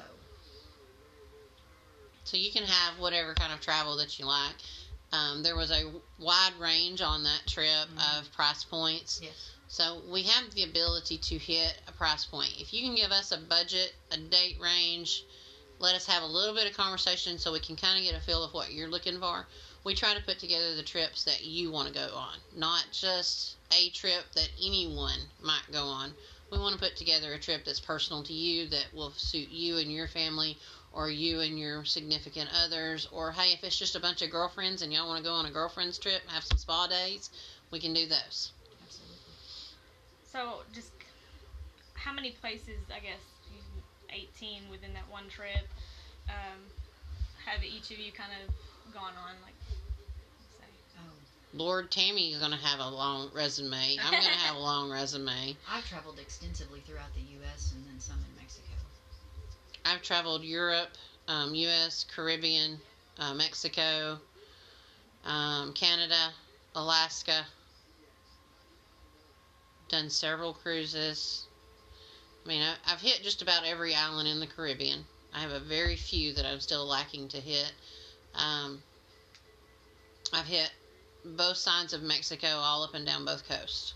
So 2.24 2.38
you 2.38 2.52
can 2.52 2.64
have 2.64 3.00
whatever 3.00 3.34
kind 3.34 3.54
of 3.54 3.60
travel 3.62 3.96
that 3.98 4.18
you 4.20 4.26
like. 4.26 4.56
Um, 5.12 5.44
there 5.44 5.56
was 5.56 5.72
a 5.72 5.92
wide 6.18 6.54
range 6.60 7.02
on 7.02 7.24
that 7.24 7.46
trip 7.48 7.88
Mhm. 7.90 8.20
of 8.20 8.32
price 8.32 8.64
points. 8.64 9.20
yes 9.22 9.52
So 9.68 10.02
we 10.08 10.24
have 10.24 10.52
the 10.54 10.64
ability 10.64 11.18
to 11.18 11.38
hit 11.38 11.82
a 11.88 11.92
price 11.92 12.26
point. 12.26 12.54
If 12.60 12.74
you 12.74 12.82
can 12.84 12.96
give 12.96 13.12
us 13.12 13.32
a 13.32 13.38
budget, 13.38 13.94
a 14.12 14.18
date 14.18 14.60
range, 14.60 15.24
let 15.80 15.96
us 15.96 16.06
have 16.08 16.24
a 16.24 16.28
little 16.28 16.54
bit 16.56 16.68
of 16.68 16.74
conversation 16.74 17.38
so 17.38 17.52
we 17.52 17.60
can 17.60 17.76
kind 17.76 17.98
of 17.98 18.04
get 18.04 18.16
a 18.16 18.24
feel 18.24 18.44
of 18.44 18.54
what 18.54 18.72
you're 18.72 18.88
looking 18.90 19.20
for. 19.20 19.48
We 19.84 19.94
try 19.94 20.14
to 20.14 20.22
put 20.22 20.40
together 20.40 20.76
the 20.76 20.84
trips 20.84 21.26
that 21.26 21.44
you 21.44 21.70
want 21.72 21.90
to 21.90 21.94
go 21.94 22.16
on, 22.16 22.38
not 22.56 22.86
just 22.92 23.56
a 23.72 23.90
trip 23.90 24.24
that 24.36 24.50
anyone 24.62 25.20
might 25.42 25.70
go 25.72 25.84
on. 25.84 26.14
We 26.52 26.58
want 26.58 26.74
to 26.74 26.80
put 26.80 26.96
together 26.96 27.34
a 27.34 27.40
trip 27.40 27.66
that's 27.66 27.80
personal 27.80 28.24
to 28.24 28.34
you, 28.34 28.70
that 28.70 28.88
will 28.94 29.12
suit 29.12 29.50
you 29.50 29.78
and 29.78 29.92
your 29.92 30.08
family, 30.08 30.58
or 30.94 31.10
you 31.10 31.42
and 31.42 31.60
your 31.60 31.84
significant 31.84 32.50
others. 32.54 33.10
Or 33.12 33.32
hey, 33.32 33.54
if 33.54 33.64
it's 33.64 33.78
just 33.78 33.96
a 33.96 34.00
bunch 34.00 34.22
of 34.22 34.30
girlfriends 34.30 34.82
and 34.82 34.94
y'all 34.94 35.08
want 35.08 35.18
to 35.18 35.24
go 35.24 35.34
on 35.34 35.48
a 35.48 35.52
girlfriend's 35.52 35.98
trip, 35.98 36.22
and 36.22 36.32
have 36.32 36.44
some 36.44 36.58
spa 36.58 36.88
days, 36.88 37.30
we 37.72 37.80
can 37.80 37.94
do 37.94 38.06
those. 38.06 38.52
absolutely 38.86 39.18
So 40.32 40.62
just 40.74 40.92
how 41.96 42.14
many 42.14 42.32
places? 42.32 42.80
I 42.94 43.00
guess 43.00 43.20
18 44.12 44.70
within 44.70 44.94
that 44.94 45.10
one 45.10 45.28
trip. 45.30 45.68
Um, 46.30 46.60
have 47.46 47.64
each 47.64 47.92
of 47.92 48.00
you 48.00 48.12
kind 48.12 48.32
of 48.46 48.54
gone 48.94 49.18
on? 49.18 49.36
Like, 49.44 49.58
Lord, 51.54 51.92
Tammy's 51.92 52.38
going 52.38 52.52
to 52.52 52.58
have 52.58 52.80
a 52.80 52.90
long 52.90 53.30
resume. 53.34 53.98
I'm 54.04 54.12
going 54.12 54.24
to 54.24 54.30
have 54.30 54.56
a 54.56 54.60
long 54.72 54.90
resume. 54.92 55.56
i've 55.70 55.88
traveled 55.88 56.20
extensively 56.20 56.80
throughout 56.82 57.14
the 57.14 57.22
us 57.54 57.74
and 57.76 57.86
then 57.86 58.00
some 58.00 58.18
in 58.18 58.38
mexico 58.42 58.68
I've 59.86 60.02
traveled 60.02 60.44
Europe, 60.44 60.90
um, 61.28 61.54
U.S., 61.54 62.06
Caribbean, 62.16 62.80
uh, 63.20 63.34
Mexico, 63.34 64.18
um, 65.26 65.74
Canada, 65.74 66.32
Alaska. 66.74 67.46
Done 69.90 70.10
several 70.10 70.54
cruises. 70.54 71.48
I 72.46 72.48
mean, 72.48 72.62
I, 72.62 72.76
I've 72.92 73.02
hit 73.02 73.22
just 73.24 73.42
about 73.42 73.66
every 73.66 73.94
island 73.94 74.28
in 74.28 74.40
the 74.40 74.48
Caribbean. 74.48 75.04
I 75.34 75.42
have 75.42 75.52
a 75.52 75.60
very 75.60 75.98
few 75.98 76.34
that 76.34 76.46
I'm 76.46 76.62
still 76.62 76.86
lacking 76.86 77.28
to 77.30 77.38
hit. 77.38 77.74
Um, 78.36 78.82
I've 80.32 80.46
hit 80.46 80.72
both 81.26 81.58
sides 81.58 81.94
of 81.94 82.02
Mexico, 82.02 82.48
all 82.48 82.84
up 82.84 82.94
and 82.94 83.06
down 83.06 83.26
both 83.26 83.48
coasts. 83.48 83.94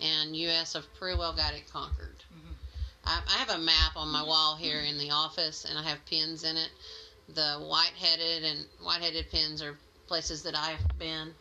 And 0.00 0.34
U.S. 0.36 0.76
I've 0.76 0.92
pretty 0.94 1.18
well 1.18 1.34
got 1.34 1.54
it 1.54 1.70
conquered. 1.70 2.24
Mhm. 2.32 2.54
I, 3.04 3.20
I 3.26 3.38
have 3.38 3.50
a 3.50 3.58
map 3.58 3.96
on 3.96 4.08
my 4.08 4.22
wall 4.22 4.56
here 4.56 4.80
in 4.80 4.98
the 4.98 5.10
office, 5.10 5.64
and 5.64 5.78
I 5.78 5.82
have 5.82 6.04
pins 6.06 6.44
in 6.44 6.56
it. 6.56 6.70
The 7.34 7.58
white-headed 7.58 8.44
and 8.44 8.66
white-headed 8.82 9.30
pins 9.30 9.62
are 9.62 9.78
places 10.06 10.42
that 10.44 10.56
I've 10.56 10.98
been, 10.98 11.34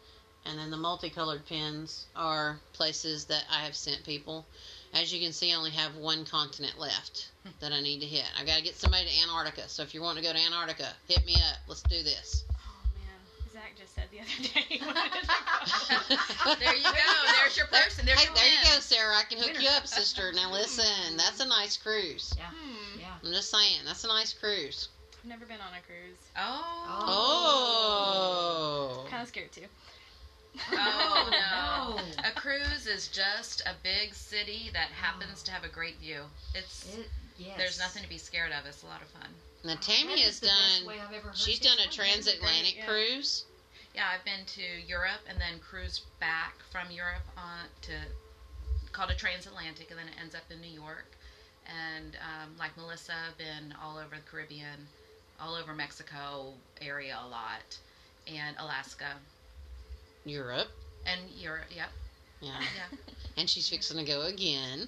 and 0.46 0.60
then 0.60 0.72
the 0.72 0.78
multicolored 0.78 1.46
pins 1.46 2.06
are 2.16 2.60
places 2.74 3.26
that 3.26 3.44
I 3.50 3.64
have 3.64 3.76
sent 3.76 4.04
people. 4.04 4.46
As 4.94 5.14
you 5.14 5.20
can 5.20 5.34
see, 5.34 5.52
I 5.52 5.56
only 5.56 5.72
have 5.72 5.96
one 5.96 6.26
continent 6.26 6.80
left 6.80 7.30
that 7.60 7.72
I 7.72 7.82
need 7.82 8.02
to 8.02 8.08
hit. 8.08 8.26
I've 8.38 8.46
got 8.46 8.58
to 8.58 8.64
get 8.64 8.76
somebody 8.76 9.08
to 9.08 9.22
Antarctica. 9.24 9.70
So 9.70 9.84
if 9.84 9.94
you 9.94 10.02
want 10.02 10.18
to 10.18 10.24
go 10.24 10.34
to 10.34 10.40
Antarctica, 10.40 10.88
hit 11.08 11.26
me 11.26 11.36
up. 11.36 11.58
Let's 11.68 11.84
do 11.84 12.04
this. 12.04 12.44
Said 14.12 14.20
the 14.20 14.20
other 14.22 14.54
day. 14.54 14.66
he 14.70 14.86
wanted 14.86 15.12
to 15.22 15.28
go. 15.28 16.56
There 16.60 16.76
you 16.76 16.84
go. 16.84 16.90
There's 17.42 17.58
your 17.58 17.68
person. 17.68 18.06
There's 18.06 18.20
hey, 18.20 18.26
your 18.26 18.36
there 18.36 18.46
you 18.52 18.58
go, 18.64 18.80
Sarah. 18.80 19.16
I 19.16 19.24
can 19.24 19.38
hook 19.40 19.62
you 19.62 19.70
up, 19.70 19.88
sister. 19.88 20.32
Now 20.34 20.52
listen, 20.60 21.18
that's 21.18 21.40
a 21.40 21.48
nice 21.48 21.78
cruise. 21.78 22.34
Yeah. 22.38 22.46
Hmm. 22.48 23.00
Yeah. 23.00 23.06
I'm 23.24 23.32
just 23.34 23.50
saying, 23.52 23.82
that's 23.86 24.04
a 24.04 24.08
nice 24.08 24.34
cruise. 24.34 24.90
I've 25.22 25.30
never 25.30 25.46
been 25.46 25.58
on 25.60 25.74
a 25.78 25.82
cruise. 25.86 26.18
Oh. 26.38 26.96
Oh. 29.04 29.06
Kind 29.10 29.22
of 29.22 29.28
scared 29.28 29.52
too. 29.52 29.66
Oh 30.74 31.30
no. 31.32 31.96
no. 32.24 32.30
A 32.30 32.32
cruise 32.34 32.88
is 32.88 33.08
just 33.10 33.62
a 33.62 33.74
big 33.84 34.14
city 34.14 34.70
that 34.74 34.90
happens 34.90 35.44
to 35.44 35.52
have 35.52 35.64
a 35.64 35.70
great 35.70 35.98
view. 36.00 36.22
It's 36.56 36.86
It, 36.98 37.08
yes. 37.38 37.56
there's 37.58 37.80
nothing 37.80 38.04
to 38.04 38.10
be 38.10 38.18
scared 38.18 38.52
of. 38.52 38.66
It's 38.66 38.84
a 38.84 38.88
lot 38.88 39.02
of 39.02 39.08
fun. 39.10 39.30
Now 39.66 39.76
Tammy 39.82 40.16
That 40.16 40.20
has 40.24 40.34
is 40.36 40.40
the 40.40 40.48
best 40.48 40.80
done. 40.80 40.88
way 40.88 40.96
I've 41.06 41.14
ever 41.14 41.28
heard 41.28 41.38
She's 41.38 41.60
it 41.60 41.64
done 41.64 41.80
a 41.86 41.92
transatlantic 41.92 42.78
Yeah. 42.78 42.86
cruise. 42.86 43.46
Yeah, 43.96 44.06
I've 44.14 44.24
been 44.24 44.46
to 44.46 44.62
Europe 44.88 45.22
and 45.28 45.40
then 45.40 45.60
cruised 45.60 46.04
back 46.20 46.56
from 46.72 46.92
Europe 46.92 47.26
on 47.38 47.66
to 47.84 47.94
called 48.92 49.12
a 49.12 49.16
transatlantic, 49.16 49.90
and 49.92 50.00
then 50.00 50.08
it 50.08 50.16
ends 50.22 50.36
up 50.36 50.44
in 50.50 50.60
New 50.62 50.68
York. 50.74 51.06
And 51.68 52.16
um, 52.18 52.50
like 52.58 52.76
Melissa, 52.78 53.14
I've 53.30 53.38
been 53.38 53.74
all 53.84 53.98
over 53.98 54.16
the 54.16 54.22
Caribbean, 54.30 54.88
all 55.40 55.56
over 55.56 55.74
Mexico 55.74 56.54
area 56.82 57.18
a 57.24 57.28
lot, 57.28 57.78
and 58.28 58.56
Alaska 58.60 59.14
Europe. 60.26 60.70
and 61.06 61.20
Europe. 61.38 61.66
Yep, 61.76 61.90
Yeah. 62.42 62.60
yeah, 62.76 62.98
And 63.38 63.50
she's 63.50 63.70
fixing 63.70 63.98
to 63.98 64.04
go 64.04 64.24
again. 64.24 64.88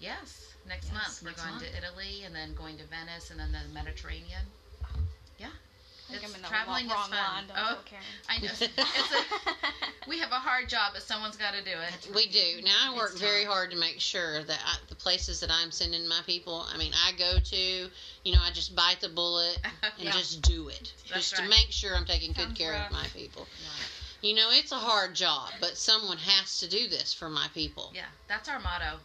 yes. 0.00 0.42
Next 0.68 0.86
Yes, 0.92 0.94
month 0.94 1.22
we're 1.22 1.28
next 1.30 1.42
going 1.42 1.54
month. 1.54 1.64
to 1.64 1.76
Italy, 1.78 2.24
and 2.24 2.34
then 2.34 2.54
going 2.54 2.76
to 2.78 2.84
Venice, 2.86 3.30
and 3.30 3.38
then 3.38 3.52
the 3.52 3.72
Mediterranean. 3.72 4.42
Yeah, 5.38 5.46
I 5.46 5.50
think 5.52 5.65
It's- 6.14 6.28
I'm 6.30 6.34
in 6.36 6.42
the 6.42 6.48
traveling 6.48 6.86
is 6.86 6.92
wrong 6.92 7.08
fun. 7.10 7.18
line. 7.18 7.44
Oh. 7.50 7.54
tell 7.74 7.82
Karen. 7.84 8.04
I 8.28 8.38
know. 8.38 8.50
It's 8.52 8.62
a, 10.06 10.08
we 10.08 10.18
have 10.20 10.30
a 10.30 10.36
hard 10.36 10.68
job, 10.68 10.92
but 10.94 11.02
someone's 11.02 11.36
got 11.36 11.52
to 11.54 11.62
do 11.64 11.70
it. 11.72 12.14
We 12.14 12.28
do. 12.28 12.62
Now 12.62 12.92
I 12.92 12.96
work 12.96 13.10
It's 13.12 13.20
very 13.20 13.42
tough. 13.44 13.52
hard 13.52 13.70
to 13.72 13.76
make 13.76 14.00
sure 14.00 14.42
that 14.44 14.58
I, 14.64 14.76
the 14.88 14.94
places 14.94 15.40
that 15.40 15.50
I'm 15.50 15.70
sending 15.72 16.06
my 16.06 16.20
people, 16.26 16.64
I 16.72 16.76
mean, 16.78 16.92
I 17.06 17.12
go 17.18 17.38
to, 17.42 17.56
you 17.56 18.32
know, 18.32 18.38
I 18.40 18.50
just 18.52 18.76
bite 18.76 19.00
the 19.00 19.08
bullet 19.08 19.58
and 19.82 19.92
Yeah. 19.98 20.12
just 20.12 20.42
do 20.42 20.68
it. 20.68 20.92
That's 21.12 21.30
just 21.30 21.42
to 21.42 21.48
make 21.48 21.68
sure 21.70 21.96
I'm 21.96 22.04
taking 22.06 22.32
good 22.32 22.42
Sounds 22.46 22.58
care 22.58 22.72
rough. 22.72 22.86
of 22.86 22.92
my 22.92 23.06
people. 23.14 23.42
Right. 23.42 23.88
You 24.22 24.34
know, 24.36 24.48
it's 24.52 24.72
a 24.72 24.76
hard 24.76 25.14
job, 25.14 25.50
but 25.60 25.76
someone 25.76 26.18
has 26.18 26.58
to 26.60 26.68
do 26.68 26.88
this 26.88 27.12
for 27.12 27.28
my 27.28 27.48
people. 27.52 27.90
Yeah, 27.94 28.02
that's 28.28 28.48
our 28.48 28.58
motto. 28.60 28.98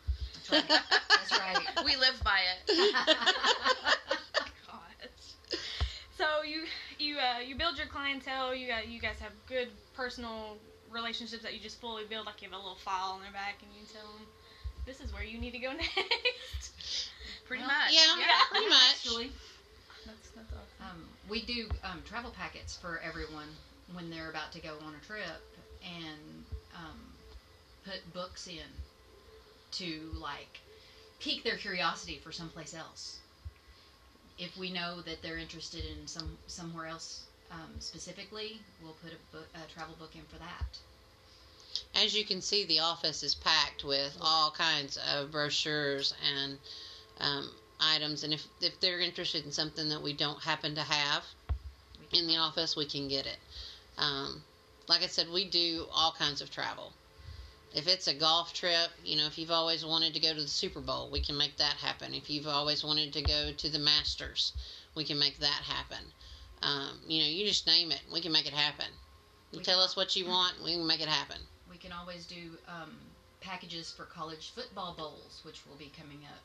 That's 0.49 0.69
right. 0.69 0.81
That's 1.09 1.31
right. 1.39 1.67
We 1.85 1.95
live 1.97 2.21
by 2.23 2.39
it. 2.67 2.93
God. 4.65 5.09
So 6.17 6.25
you 6.45 6.63
you 7.01 7.17
uh, 7.19 7.39
you 7.39 7.55
build 7.55 7.77
your 7.77 7.87
clientele. 7.87 8.53
You 8.55 8.67
got 8.67 8.87
you 8.87 8.99
guys 8.99 9.19
have 9.19 9.33
good 9.47 9.69
personal 9.93 10.57
relationships 10.89 11.43
that 11.43 11.53
you 11.53 11.59
just 11.59 11.79
fully 11.81 12.03
build. 12.05 12.25
Like 12.27 12.41
you 12.41 12.47
have 12.49 12.53
a 12.53 12.61
little 12.61 12.75
file 12.75 13.11
on 13.11 13.21
their 13.21 13.31
back, 13.31 13.57
and 13.63 13.73
you 13.73 13.85
tell 13.85 14.13
them 14.13 14.27
this 14.85 14.99
is 15.01 15.13
where 15.13 15.23
you 15.23 15.37
need 15.37 15.51
to 15.53 15.59
go 15.59 15.71
next. 15.73 16.71
Pretty 17.45 17.63
Well, 17.63 17.67
much. 17.67 17.91
Yeah, 17.93 18.15
Yeah. 18.19 18.43
pretty 18.49 18.67
much. 18.67 18.95
Actually, 18.95 19.31
That's 20.05 20.29
that's 20.35 20.51
awesome. 20.53 20.85
um, 20.89 21.09
we 21.27 21.41
do 21.41 21.69
um, 21.83 22.01
travel 22.03 22.31
packets 22.31 22.75
for 22.75 22.99
everyone 23.03 23.57
when 23.93 24.09
they're 24.09 24.29
about 24.29 24.51
to 24.53 24.59
go 24.59 24.77
on 24.85 24.95
a 24.95 24.99
trip 24.99 25.41
and 25.83 26.45
um, 26.73 26.97
put 27.83 28.01
books 28.13 28.47
in 28.47 28.69
to 29.71 30.11
like 30.13 30.61
pique 31.19 31.43
their 31.43 31.55
curiosity 31.55 32.17
for 32.17 32.31
someplace 32.31 32.73
else. 32.73 33.19
If 34.41 34.57
we 34.57 34.71
know 34.71 35.01
that 35.01 35.21
they're 35.21 35.37
interested 35.37 35.83
in 35.85 36.07
some 36.07 36.35
somewhere 36.47 36.87
else 36.87 37.25
um, 37.51 37.69
specifically, 37.79 38.59
we'll 38.81 38.97
put 39.03 39.11
a, 39.13 39.35
book, 39.35 39.47
a 39.53 39.71
travel 39.71 39.95
book 39.99 40.15
in 40.15 40.23
for 40.23 40.39
that. 40.39 40.79
As 41.93 42.17
you 42.17 42.25
can 42.25 42.41
see, 42.41 42.65
the 42.65 42.79
office 42.79 43.21
is 43.21 43.35
packed 43.35 43.83
with 43.83 44.17
all 44.19 44.49
kinds 44.49 44.97
of 45.13 45.31
brochures 45.31 46.15
and 46.35 46.57
um, 47.19 47.51
items. 47.79 48.23
And 48.23 48.33
if, 48.33 48.43
if 48.61 48.79
they're 48.79 48.99
interested 48.99 49.45
in 49.45 49.51
something 49.51 49.89
that 49.89 50.01
we 50.01 50.13
don't 50.13 50.41
happen 50.41 50.73
to 50.73 50.81
have 50.81 51.23
in 52.11 52.25
the 52.25 52.37
office, 52.37 52.75
we 52.75 52.85
can 52.85 53.07
get 53.07 53.27
it. 53.27 53.37
Um, 53.97 54.41
like 54.87 55.03
I 55.03 55.07
said, 55.07 55.29
we 55.29 55.45
do 55.45 55.85
all 55.93 56.15
kinds 56.17 56.41
of 56.41 56.49
travel. 56.49 56.93
If 57.73 57.87
it's 57.87 58.07
a 58.07 58.13
golf 58.13 58.53
trip, 58.53 58.89
you 59.03 59.15
know, 59.15 59.25
if 59.27 59.37
you've 59.37 59.51
always 59.51 59.85
wanted 59.85 60.13
to 60.13 60.19
go 60.19 60.33
to 60.33 60.41
the 60.41 60.47
Super 60.47 60.81
Bowl, 60.81 61.09
we 61.09 61.21
can 61.21 61.37
make 61.37 61.55
that 61.57 61.75
happen. 61.75 62.13
If 62.13 62.29
you've 62.29 62.47
always 62.47 62.83
wanted 62.83 63.13
to 63.13 63.21
go 63.21 63.51
to 63.53 63.69
the 63.69 63.79
Masters, 63.79 64.51
we 64.93 65.03
can 65.05 65.17
make 65.17 65.39
that 65.39 65.61
happen. 65.63 66.03
Um, 66.61 66.99
you 67.07 67.21
know, 67.21 67.27
you 67.29 67.45
just 67.47 67.65
name 67.67 67.91
it, 67.91 68.01
we 68.11 68.19
can 68.21 68.31
make 68.33 68.45
it 68.45 68.53
happen. 68.53 68.87
You 69.51 69.59
We 69.59 69.63
tell 69.63 69.75
can- 69.77 69.85
us 69.85 69.95
what 69.95 70.15
you 70.15 70.25
want, 70.27 70.61
we 70.63 70.73
can 70.73 70.85
make 70.85 71.01
it 71.01 71.07
happen. 71.07 71.37
We 71.69 71.77
can 71.77 71.93
always 71.93 72.25
do 72.25 72.57
um, 72.67 72.91
packages 73.39 73.91
for 73.91 74.03
college 74.03 74.51
football 74.53 74.93
bowls, 74.97 75.39
which 75.43 75.65
will 75.65 75.77
be 75.77 75.91
coming 75.97 76.19
up 76.25 76.43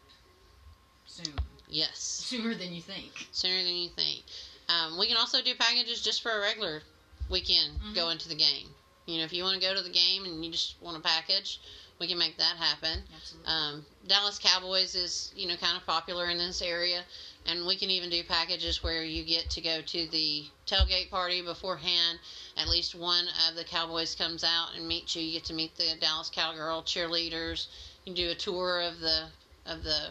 soon, 1.07 1.35
Yes, 1.69 1.99
sooner 1.99 2.55
than 2.55 2.73
you 2.73 2.81
think. 2.81 3.27
sooner 3.33 3.63
than 3.65 3.75
you 3.75 3.89
think. 3.91 4.23
Um, 4.69 4.97
we 4.99 5.09
can 5.09 5.17
also 5.17 5.43
do 5.43 5.55
packages 5.57 6.01
just 6.03 6.23
for 6.23 6.31
a 6.31 6.41
regular 6.41 6.83
weekend 7.29 7.81
Mhm. 7.81 7.95
going 7.97 8.19
to 8.19 8.29
the 8.29 8.35
game. 8.37 8.75
You 9.07 9.19
know, 9.19 9.25
if 9.25 9.33
you 9.33 9.45
want 9.45 9.61
to 9.61 9.67
go 9.67 9.75
to 9.75 9.83
the 9.83 9.91
game 9.91 10.25
and 10.25 10.45
you 10.45 10.51
just 10.51 10.75
want 10.83 10.97
a 10.97 11.01
package, 11.01 11.61
we 11.99 12.09
can 12.09 12.19
make 12.19 12.37
that 12.37 12.57
happen. 12.57 13.03
Absolutely. 13.15 13.51
Um, 13.51 13.87
Dallas 14.07 14.39
Cowboys 14.39 14.95
is, 14.95 15.33
you 15.35 15.49
know, 15.49 15.57
kind 15.57 15.77
of 15.77 15.87
popular 15.87 16.29
in 16.29 16.39
this 16.39 16.61
area, 16.61 17.03
and 17.47 17.67
we 17.67 17.77
can 17.77 17.89
even 17.89 18.11
do 18.11 18.23
packages 18.25 18.83
where 18.83 19.03
you 19.05 19.25
get 19.25 19.49
to 19.51 19.61
go 19.61 19.81
to 19.81 20.07
the 20.09 20.45
tailgate 20.67 21.09
party 21.11 21.41
beforehand. 21.41 22.19
At 22.57 22.69
least 22.69 22.95
one 22.95 23.27
of 23.49 23.55
the 23.55 23.65
Cowboys 23.65 24.15
comes 24.15 24.45
out 24.45 24.71
and 24.77 24.87
meets 24.87 25.15
you. 25.17 25.23
You 25.23 25.35
get 25.35 25.45
to 25.45 25.55
meet 25.55 25.77
the 25.77 25.95
Dallas 26.01 26.31
Cowgirl 26.31 26.83
cheerleaders. 26.83 27.69
You 28.05 28.13
can 28.13 28.15
do 28.15 28.31
a 28.31 28.35
tour 28.35 28.81
of 28.81 29.01
the 29.01 29.29
of 29.67 29.83
the 29.83 30.11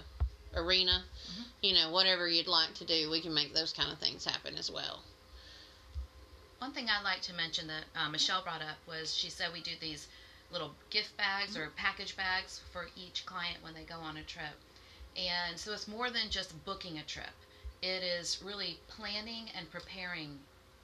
arena. 0.56 1.04
Mhm. 1.32 1.44
You 1.62 1.74
know, 1.76 1.90
whatever 1.92 2.28
you'd 2.28 2.48
like 2.48 2.74
to 2.76 2.86
do, 2.86 3.10
we 3.10 3.22
can 3.22 3.34
make 3.34 3.54
those 3.54 3.74
kind 3.74 3.92
of 3.92 4.00
things 4.00 4.26
happen 4.26 4.56
as 4.58 4.72
well. 4.72 5.04
One 6.60 6.72
thing 6.72 6.90
I'd 6.90 7.04
like 7.04 7.22
to 7.24 7.34
mention 7.34 7.68
that 7.68 7.84
uh, 7.96 8.10
Michelle 8.10 8.42
brought 8.42 8.62
up 8.62 8.78
was 8.88 9.14
she 9.14 9.30
said 9.30 9.52
we 9.54 9.62
do 9.62 9.72
these 9.80 10.08
little 10.52 10.74
gift 10.90 11.16
bags 11.18 11.58
or 11.58 11.70
package 11.76 12.16
bags 12.16 12.62
for 12.72 12.88
each 12.96 13.26
client 13.26 13.58
when 13.62 13.74
they 13.74 13.84
go 13.84 13.96
on 13.96 14.18
a 14.18 14.24
trip. 14.24 14.56
And 15.18 15.58
so 15.60 15.74
it's 15.74 15.88
more 15.88 16.10
than 16.10 16.30
just 16.30 16.64
booking 16.66 16.98
a 16.98 17.04
trip. 17.04 17.34
It 17.82 18.04
is 18.04 18.42
really 18.44 18.80
planning 18.88 19.50
and 19.58 19.70
preparing 19.70 20.40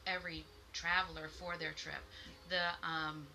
every 0.06 0.44
traveler 0.74 1.30
for 1.30 1.58
their 1.58 1.72
trip. 1.72 2.04
The 2.50 2.62
um, 2.84 3.26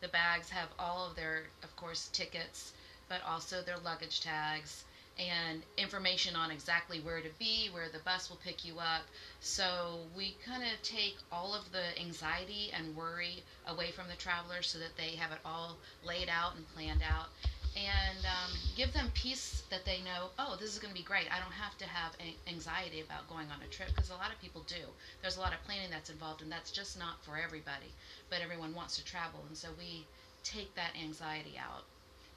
the 0.00 0.08
bags 0.08 0.48
have 0.50 0.68
all 0.78 1.06
of 1.06 1.16
their, 1.16 1.44
of 1.62 1.74
course, 1.76 2.08
tickets, 2.12 2.72
but 3.08 3.22
also 3.26 3.62
their 3.62 3.78
luggage 3.78 4.20
tags 4.20 4.84
and 5.20 5.62
information 5.76 6.34
on 6.34 6.50
exactly 6.50 7.00
where 7.00 7.20
to 7.20 7.28
be, 7.38 7.68
where 7.72 7.88
the 7.92 7.98
bus 8.00 8.30
will 8.30 8.38
pick 8.38 8.64
you 8.64 8.78
up. 8.78 9.02
So 9.40 9.98
we 10.16 10.36
kind 10.44 10.62
of 10.62 10.82
take 10.82 11.16
all 11.30 11.54
of 11.54 11.70
the 11.72 12.00
anxiety 12.00 12.70
and 12.72 12.96
worry 12.96 13.44
away 13.66 13.90
from 13.90 14.08
the 14.08 14.16
travelers 14.16 14.66
so 14.68 14.78
that 14.78 14.96
they 14.96 15.16
have 15.16 15.32
it 15.32 15.38
all 15.44 15.76
laid 16.02 16.28
out 16.30 16.56
and 16.56 16.66
planned 16.74 17.02
out 17.02 17.28
and 17.76 18.24
um, 18.26 18.50
give 18.76 18.92
them 18.92 19.10
peace 19.14 19.62
that 19.70 19.84
they 19.84 19.98
know, 20.02 20.30
oh, 20.38 20.56
this 20.58 20.72
is 20.72 20.78
going 20.78 20.92
to 20.92 20.98
be 20.98 21.04
great. 21.06 21.26
I 21.30 21.38
don't 21.38 21.52
have 21.52 21.78
to 21.78 21.84
have 21.86 22.16
anxiety 22.48 23.00
about 23.00 23.28
going 23.28 23.46
on 23.46 23.62
a 23.62 23.68
trip 23.68 23.88
because 23.94 24.10
a 24.10 24.14
lot 24.14 24.32
of 24.32 24.40
people 24.40 24.64
do. 24.66 24.82
There's 25.22 25.36
a 25.36 25.40
lot 25.40 25.52
of 25.52 25.62
planning 25.64 25.90
that's 25.90 26.10
involved, 26.10 26.42
and 26.42 26.50
that's 26.50 26.72
just 26.72 26.98
not 26.98 27.22
for 27.24 27.38
everybody. 27.38 27.94
But 28.28 28.40
everyone 28.42 28.74
wants 28.74 28.96
to 28.96 29.04
travel, 29.04 29.40
and 29.46 29.56
so 29.56 29.68
we 29.78 30.04
take 30.42 30.74
that 30.74 30.92
anxiety 31.00 31.54
out. 31.58 31.84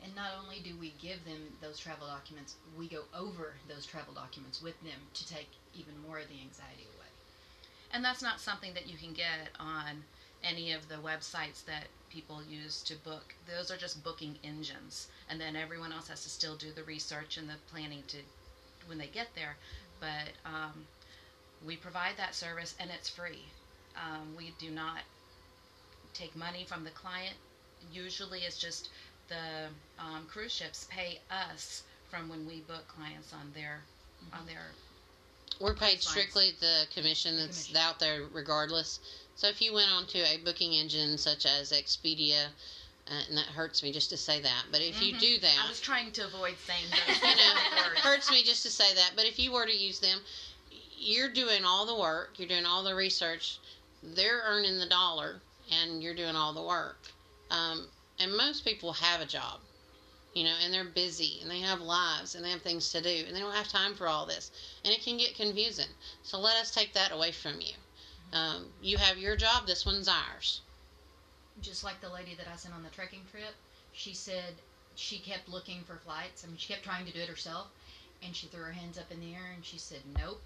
And 0.03 0.13
not 0.15 0.31
only 0.43 0.59
do 0.59 0.75
we 0.77 0.93
give 1.01 1.23
them 1.23 1.53
those 1.61 1.79
travel 1.79 2.07
documents, 2.07 2.55
we 2.77 2.89
go 2.89 3.03
over 3.17 3.53
those 3.69 3.85
travel 3.85 4.13
documents 4.13 4.61
with 4.61 4.79
them 4.83 4.99
to 5.13 5.27
take 5.27 5.47
even 5.73 5.93
more 6.05 6.19
of 6.19 6.27
the 6.27 6.41
anxiety 6.41 6.83
away. 6.95 7.07
And 7.93 8.03
that's 8.03 8.21
not 8.21 8.41
something 8.41 8.73
that 8.73 8.87
you 8.87 8.97
can 8.97 9.13
get 9.13 9.49
on 9.59 10.03
any 10.43 10.73
of 10.73 10.89
the 10.89 10.95
websites 10.95 11.63
that 11.65 11.85
people 12.09 12.41
use 12.43 12.81
to 12.83 12.95
book. 12.95 13.33
Those 13.47 13.71
are 13.71 13.77
just 13.77 14.03
booking 14.03 14.37
engines. 14.43 15.07
And 15.29 15.39
then 15.39 15.55
everyone 15.55 15.93
else 15.93 16.09
has 16.09 16.23
to 16.23 16.29
still 16.29 16.55
do 16.57 16.71
the 16.71 16.83
research 16.83 17.37
and 17.37 17.47
the 17.47 17.55
planning 17.71 18.03
to 18.09 18.17
when 18.87 18.97
they 18.97 19.07
get 19.07 19.27
there. 19.35 19.55
But 20.01 20.33
um, 20.45 20.85
we 21.65 21.77
provide 21.77 22.17
that 22.17 22.35
service 22.35 22.75
and 22.79 22.89
it's 22.91 23.09
free. 23.09 23.45
Um, 23.95 24.35
we 24.35 24.53
do 24.59 24.69
not 24.69 24.99
take 26.13 26.35
money 26.35 26.65
from 26.67 26.83
the 26.83 26.91
client. 26.91 27.35
Usually, 27.91 28.41
it's 28.41 28.57
just 28.57 28.89
the 29.33 30.03
um, 30.03 30.25
cruise 30.27 30.51
ships 30.53 30.87
pay 30.89 31.19
us 31.31 31.83
from 32.09 32.29
when 32.29 32.45
we 32.45 32.59
book 32.61 32.87
clients 32.87 33.33
on 33.33 33.51
their 33.55 33.81
on 34.33 34.45
their 34.45 34.67
We're 35.59 35.73
paid 35.73 35.93
lines. 35.93 36.05
strictly 36.05 36.51
the 36.59 36.85
commission 36.93 37.37
that's 37.37 37.65
commission. 37.67 37.77
out 37.77 37.99
there 37.99 38.23
regardless. 38.31 38.99
So 39.35 39.47
if 39.47 39.61
you 39.61 39.73
went 39.73 39.91
onto 39.91 40.19
a 40.19 40.37
booking 40.43 40.73
engine 40.73 41.17
such 41.17 41.45
as 41.45 41.71
Expedia, 41.71 42.45
uh, 43.07 43.13
and 43.27 43.37
that 43.37 43.47
hurts 43.47 43.83
me 43.83 43.91
just 43.91 44.09
to 44.11 44.17
say 44.17 44.39
that, 44.41 44.65
but 44.71 44.81
if 44.81 45.01
you 45.01 45.13
Mhm. 45.13 45.19
do 45.19 45.39
that, 45.39 45.59
I 45.65 45.67
was 45.69 45.81
trying 45.81 46.11
to 46.13 46.25
avoid 46.25 46.55
saying 46.65 46.85
those 46.89 47.17
you 47.21 47.35
know, 47.35 47.87
words. 47.87 47.99
hurts 47.99 48.31
me 48.31 48.43
just 48.43 48.63
to 48.63 48.69
say 48.69 48.93
that. 48.93 49.11
But 49.15 49.25
if 49.25 49.37
you 49.39 49.51
were 49.51 49.65
to 49.65 49.75
use 49.75 49.99
them, 49.99 50.21
you're 50.97 51.29
doing 51.29 51.65
all 51.65 51.85
the 51.85 51.95
work, 51.95 52.35
you're 52.37 52.47
doing 52.47 52.65
all 52.65 52.83
the 52.83 52.95
research, 52.95 53.59
they're 54.01 54.41
earning 54.45 54.79
the 54.79 54.85
dollar, 54.85 55.41
and 55.71 56.01
you're 56.01 56.13
doing 56.15 56.35
all 56.35 56.53
the 56.53 56.61
work. 56.61 56.97
Um, 57.51 57.87
and 58.23 58.37
most 58.37 58.65
people 58.65 58.93
have 58.93 59.21
a 59.21 59.27
job, 59.27 59.61
you 60.33 60.43
know, 60.45 60.55
and 60.63 60.73
they're 60.73 60.85
busy, 60.85 61.39
and 61.41 61.51
they 61.51 61.61
have 61.61 61.81
lives, 61.81 62.35
and 62.35 62.45
they 62.45 62.51
have 62.51 62.63
things 62.63 62.91
to 62.91 63.01
do, 63.01 63.25
and 63.27 63.35
they 63.35 63.41
don't 63.41 63.55
have 63.55 63.69
time 63.69 63.95
for 63.95 64.07
all 64.07 64.25
this, 64.27 64.51
and 64.85 64.93
it 64.93 65.03
can 65.03 65.17
get 65.17 65.35
confusing. 65.35 65.97
So 66.23 66.39
let 66.39 66.57
us 66.57 66.71
take 66.71 66.93
that 66.93 67.11
away 67.11 67.31
from 67.31 67.61
you. 67.61 67.75
Um, 68.33 68.73
you 68.81 68.97
have 68.97 69.17
your 69.19 69.37
job, 69.37 69.67
this 69.67 69.85
one's 69.85 70.09
ours. 70.09 70.61
just 71.61 71.83
like 71.83 72.01
the 72.01 72.09
lady 72.09 72.35
that 72.35 72.47
I 72.47 72.55
sent 72.57 72.75
on 72.75 72.83
the 72.83 72.89
trekking 72.89 73.25
trip, 73.25 73.55
she 73.91 74.13
said 74.13 74.61
she 74.95 75.19
kept 75.19 75.49
looking 75.49 75.83
for 75.83 75.97
flights. 75.97 76.43
I 76.43 76.47
mean, 76.47 76.57
she 76.57 76.73
kept 76.73 76.83
trying 76.83 77.05
to 77.05 77.13
do 77.13 77.21
it 77.21 77.29
herself, 77.29 77.71
and 78.21 78.35
she 78.35 78.47
threw 78.47 78.63
her 78.63 78.73
hands 78.73 78.97
up 78.97 79.11
in 79.11 79.19
the 79.21 79.33
air 79.35 79.51
and 79.53 79.65
she 79.65 79.77
said, 79.79 80.05
"Nope." 80.05 80.43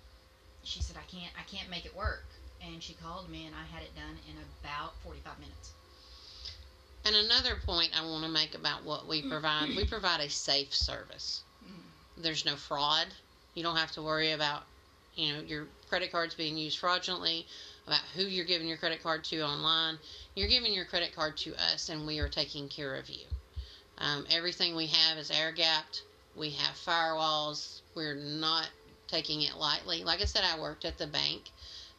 She 0.64 0.82
said, 0.82 0.98
"I 0.98 1.04
can't. 1.04 1.34
I 1.38 1.44
can't 1.44 1.70
make 1.70 1.86
it 1.86 1.96
work." 1.96 2.28
And 2.62 2.84
she 2.84 2.94
called 2.96 3.30
me, 3.30 3.46
and 3.46 3.56
I 3.56 3.66
had 3.66 3.84
it 3.84 3.96
done 3.96 4.20
in 4.28 4.38
about 4.62 5.02
45 5.04 5.40
minutes. 5.40 5.77
And 7.08 7.16
another 7.16 7.56
point 7.66 7.98
I 7.98 8.06
want 8.06 8.26
to 8.26 8.30
make 8.30 8.54
about 8.54 8.84
what 8.84 9.08
we 9.08 9.22
provide 9.22 9.70
we 9.78 9.86
provide 9.86 10.20
a 10.20 10.30
safe 10.30 10.76
service. 10.76 11.42
There's 12.18 12.44
no 12.46 12.58
fraud. 12.58 13.08
You 13.54 13.64
don't 13.64 13.78
have 13.78 13.94
to 13.94 14.02
worry 14.02 14.34
about, 14.34 14.64
you 15.16 15.32
know, 15.32 15.40
your 15.40 15.68
credit 15.88 16.12
cards 16.12 16.36
being 16.36 16.58
used 16.58 16.80
fraudulently, 16.80 17.48
about 17.86 18.02
who 18.14 18.24
you're 18.24 18.44
giving 18.44 18.68
your 18.68 18.76
credit 18.78 19.02
card 19.02 19.24
to 19.26 19.42
online. 19.42 20.00
You're 20.36 20.50
giving 20.50 20.74
your 20.74 20.84
credit 20.84 21.16
card 21.16 21.38
to 21.38 21.56
us, 21.56 21.88
and 21.88 22.06
we 22.06 22.20
are 22.20 22.28
taking 22.28 22.68
care 22.68 22.96
of 22.96 23.10
you. 23.10 23.26
Um, 24.00 24.26
everything 24.30 24.76
we 24.76 24.88
have 24.88 25.18
is 25.18 25.32
air 25.32 25.54
gapped. 25.54 26.04
We 26.36 26.50
have 26.52 26.76
firewalls. 26.76 27.80
We're 27.96 28.16
not 28.16 28.68
taking 29.08 29.44
it 29.44 29.56
lightly. 29.56 30.04
Like 30.04 30.22
I 30.22 30.26
said, 30.26 30.44
I 30.44 30.60
worked 30.60 30.84
at 30.84 30.98
the 30.98 31.08
bank, 31.08 31.52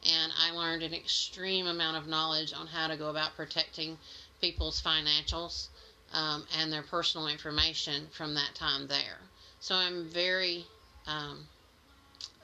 and 0.07 0.31
I 0.39 0.51
learned 0.51 0.83
an 0.83 0.93
extreme 0.93 1.65
amount 1.65 1.97
of 1.97 2.07
knowledge 2.07 2.53
on 2.53 2.67
how 2.67 2.87
to 2.87 2.95
go 2.95 3.09
about 3.09 3.35
protecting 3.35 3.97
people's 4.41 4.81
financials 4.81 5.67
um, 6.13 6.45
and 6.57 6.71
their 6.71 6.83
personal 6.83 7.27
information 7.27 8.07
from 8.11 8.33
that 8.35 8.55
time 8.55 8.87
there. 8.87 9.19
So 9.59 9.75
I'm 9.75 10.05
very 10.09 10.65
um, 11.07 11.47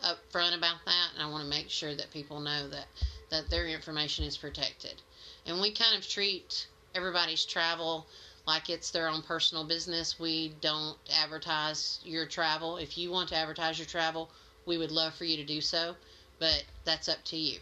upfront 0.03 0.57
about 0.57 0.83
that, 0.85 1.09
and 1.13 1.23
I 1.23 1.29
want 1.29 1.43
to 1.43 1.49
make 1.49 1.69
sure 1.69 1.95
that 1.95 2.11
people 2.11 2.39
know 2.39 2.67
that 2.69 2.87
that 3.31 3.49
their 3.49 3.67
information 3.67 4.23
is 4.23 4.37
protected. 4.37 5.01
And 5.45 5.59
we 5.59 5.71
kind 5.71 5.97
of 5.97 6.07
treat 6.07 6.67
everybody's 6.93 7.43
travel 7.43 8.05
like 8.45 8.69
it's 8.69 8.91
their 8.91 9.09
own 9.09 9.23
personal 9.23 9.63
business. 9.63 10.19
We 10.19 10.53
don't 10.61 10.97
advertise 11.23 11.99
your 12.03 12.27
travel. 12.27 12.77
If 12.77 12.97
you 12.97 13.09
want 13.09 13.29
to 13.29 13.35
advertise 13.35 13.79
your 13.79 13.87
travel, 13.87 14.29
we 14.65 14.77
would 14.77 14.91
love 14.91 15.15
for 15.15 15.25
you 15.25 15.37
to 15.37 15.43
do 15.43 15.61
so, 15.61 15.95
but 16.39 16.63
that's 16.84 17.10
up 17.10 17.23
to 17.25 17.38
you. 17.38 17.60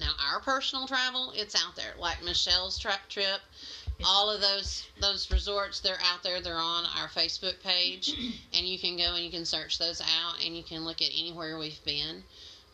Now, 0.00 0.12
our 0.32 0.40
personal 0.40 0.86
travel, 0.86 1.32
it's 1.34 1.54
out 1.54 1.76
there. 1.76 1.94
Like 1.98 2.22
Michelle's 2.22 2.78
tra- 2.78 3.00
trip, 3.08 3.40
all 4.04 4.30
of 4.30 4.40
those 4.40 4.86
those 5.00 5.30
resorts, 5.30 5.80
they're 5.80 5.98
out 6.02 6.22
there. 6.22 6.40
They're 6.40 6.56
on 6.56 6.84
our 6.98 7.08
Facebook 7.08 7.62
page, 7.62 8.14
and 8.54 8.66
you 8.66 8.78
can 8.78 8.96
go 8.96 9.14
and 9.14 9.24
you 9.24 9.30
can 9.30 9.44
search 9.44 9.78
those 9.78 10.00
out, 10.00 10.44
and 10.44 10.56
you 10.56 10.62
can 10.62 10.84
look 10.84 11.00
at 11.02 11.08
anywhere 11.08 11.58
we've 11.58 11.84
been. 11.84 12.22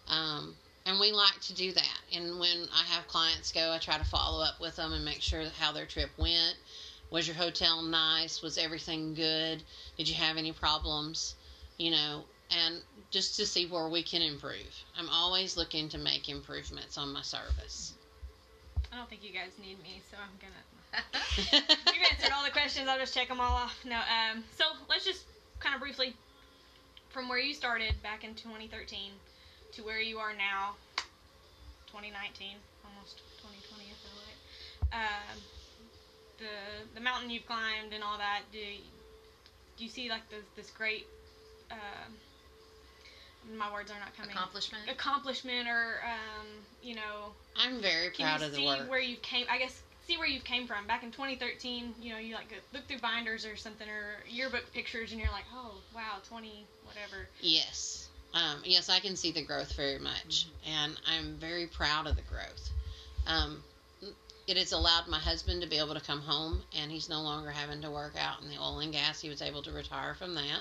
Um, 0.08 0.54
and 0.86 0.98
we 0.98 1.12
like 1.12 1.38
to 1.42 1.54
do 1.54 1.72
that. 1.72 1.98
And 2.14 2.38
when 2.38 2.66
I 2.72 2.82
have 2.84 3.06
clients 3.08 3.52
go, 3.52 3.72
I 3.72 3.78
try 3.78 3.98
to 3.98 4.04
follow 4.04 4.42
up 4.42 4.58
with 4.58 4.76
them 4.76 4.94
and 4.94 5.04
make 5.04 5.20
sure 5.20 5.44
how 5.58 5.70
their 5.70 5.84
trip 5.84 6.10
went. 6.16 6.56
Was 7.10 7.26
your 7.26 7.36
hotel 7.36 7.82
nice? 7.82 8.40
Was 8.40 8.56
everything 8.56 9.14
good? 9.14 9.62
Did 9.98 10.08
you 10.08 10.14
have 10.14 10.38
any 10.38 10.52
problems? 10.52 11.34
You 11.76 11.90
know, 11.90 12.24
and 12.50 12.80
just 13.10 13.36
to 13.36 13.46
see 13.46 13.66
where 13.66 13.88
we 13.88 14.02
can 14.02 14.22
improve. 14.22 14.74
I'm 14.98 15.08
always 15.08 15.56
looking 15.56 15.88
to 15.90 15.98
make 15.98 16.28
improvements 16.28 16.98
on 16.98 17.12
my 17.12 17.22
service. 17.22 17.94
I 18.92 18.96
don't 18.96 19.08
think 19.08 19.22
you 19.22 19.32
guys 19.32 19.52
need 19.60 19.82
me, 19.82 20.00
so 20.10 20.16
I'm 20.16 20.32
gonna. 20.40 21.04
You've 21.92 22.06
answered 22.10 22.32
all 22.34 22.44
the 22.44 22.50
questions. 22.50 22.88
I'll 22.88 22.98
just 22.98 23.14
check 23.14 23.28
them 23.28 23.40
all 23.40 23.54
off. 23.54 23.76
No. 23.84 23.96
Um. 23.96 24.44
So 24.56 24.64
let's 24.88 25.04
just 25.04 25.24
kind 25.60 25.74
of 25.74 25.80
briefly, 25.80 26.14
from 27.10 27.28
where 27.28 27.38
you 27.38 27.52
started 27.52 27.94
back 28.02 28.24
in 28.24 28.34
2013 28.34 29.12
to 29.72 29.82
where 29.82 30.00
you 30.00 30.18
are 30.18 30.32
now, 30.32 30.76
2019, 31.88 32.56
almost 32.84 33.18
2020. 33.44 33.84
I 33.84 33.96
feel 34.00 34.16
like. 34.24 34.94
Um. 34.94 35.42
The 36.38 36.94
the 36.94 37.00
mountain 37.00 37.28
you've 37.30 37.46
climbed 37.46 37.92
and 37.92 38.02
all 38.02 38.16
that. 38.16 38.42
Do 38.52 38.58
you, 38.58 38.78
do 39.76 39.84
you 39.84 39.90
see 39.90 40.08
like 40.08 40.28
this 40.30 40.44
this 40.56 40.70
great? 40.70 41.06
Um. 41.70 42.14
My 43.56 43.72
words 43.72 43.90
are 43.90 44.00
not 44.00 44.16
coming. 44.16 44.30
accomplishment. 44.32 44.84
Accomplishment 44.90 45.68
or 45.68 46.00
um. 46.04 46.46
You 46.82 46.96
know. 46.96 47.32
I'm 47.56 47.80
very 47.80 48.10
Can 48.10 48.26
proud 48.26 48.40
you 48.40 48.46
of 48.46 48.52
the 48.52 48.58
see 48.58 48.66
work. 48.66 48.90
where 48.90 49.00
you 49.00 49.16
came? 49.16 49.46
I 49.50 49.58
guess 49.58 49.82
see 50.08 50.16
where 50.16 50.26
you 50.26 50.40
came 50.40 50.66
from. 50.66 50.86
Back 50.86 51.04
in 51.04 51.12
2013, 51.12 51.94
you 52.00 52.12
know, 52.12 52.18
you 52.18 52.34
like 52.34 52.52
look 52.72 52.86
through 52.88 52.98
binders 52.98 53.44
or 53.44 53.56
something 53.56 53.88
or 53.88 54.24
yearbook 54.28 54.72
pictures, 54.72 55.12
and 55.12 55.20
you're 55.20 55.30
like, 55.30 55.44
oh 55.54 55.74
wow, 55.94 56.16
20 56.28 56.64
whatever. 56.84 57.28
Yes. 57.40 58.08
Um, 58.34 58.60
yes, 58.64 58.88
I 58.88 59.00
can 59.00 59.16
see 59.16 59.32
the 59.32 59.42
growth 59.42 59.74
very 59.74 59.98
much, 59.98 60.46
and 60.66 60.98
I'm 61.06 61.36
very 61.36 61.66
proud 61.66 62.06
of 62.06 62.16
the 62.16 62.22
growth. 62.22 62.70
Um, 63.26 63.62
it 64.46 64.56
has 64.56 64.72
allowed 64.72 65.08
my 65.08 65.18
husband 65.18 65.62
to 65.62 65.68
be 65.68 65.78
able 65.78 65.94
to 65.94 66.00
come 66.00 66.20
home, 66.20 66.62
and 66.78 66.90
he's 66.90 67.08
no 67.08 67.20
longer 67.22 67.50
having 67.50 67.82
to 67.82 67.90
work 67.90 68.14
out 68.18 68.42
in 68.42 68.48
the 68.48 68.56
oil 68.58 68.80
and 68.80 68.92
gas. 68.92 69.20
He 69.20 69.28
was 69.28 69.42
able 69.42 69.62
to 69.62 69.72
retire 69.72 70.14
from 70.14 70.34
that, 70.34 70.60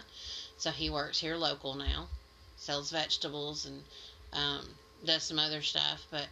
so 0.58 0.72
he 0.72 0.90
works 0.90 1.20
here 1.20 1.36
local 1.36 1.76
now, 1.76 2.08
sells 2.58 2.92
vegetables 2.92 3.66
and 3.66 3.84
um, 4.34 4.68
does 5.06 5.24
some 5.24 5.40
other 5.40 5.62
stuff. 5.62 6.06
But 6.12 6.28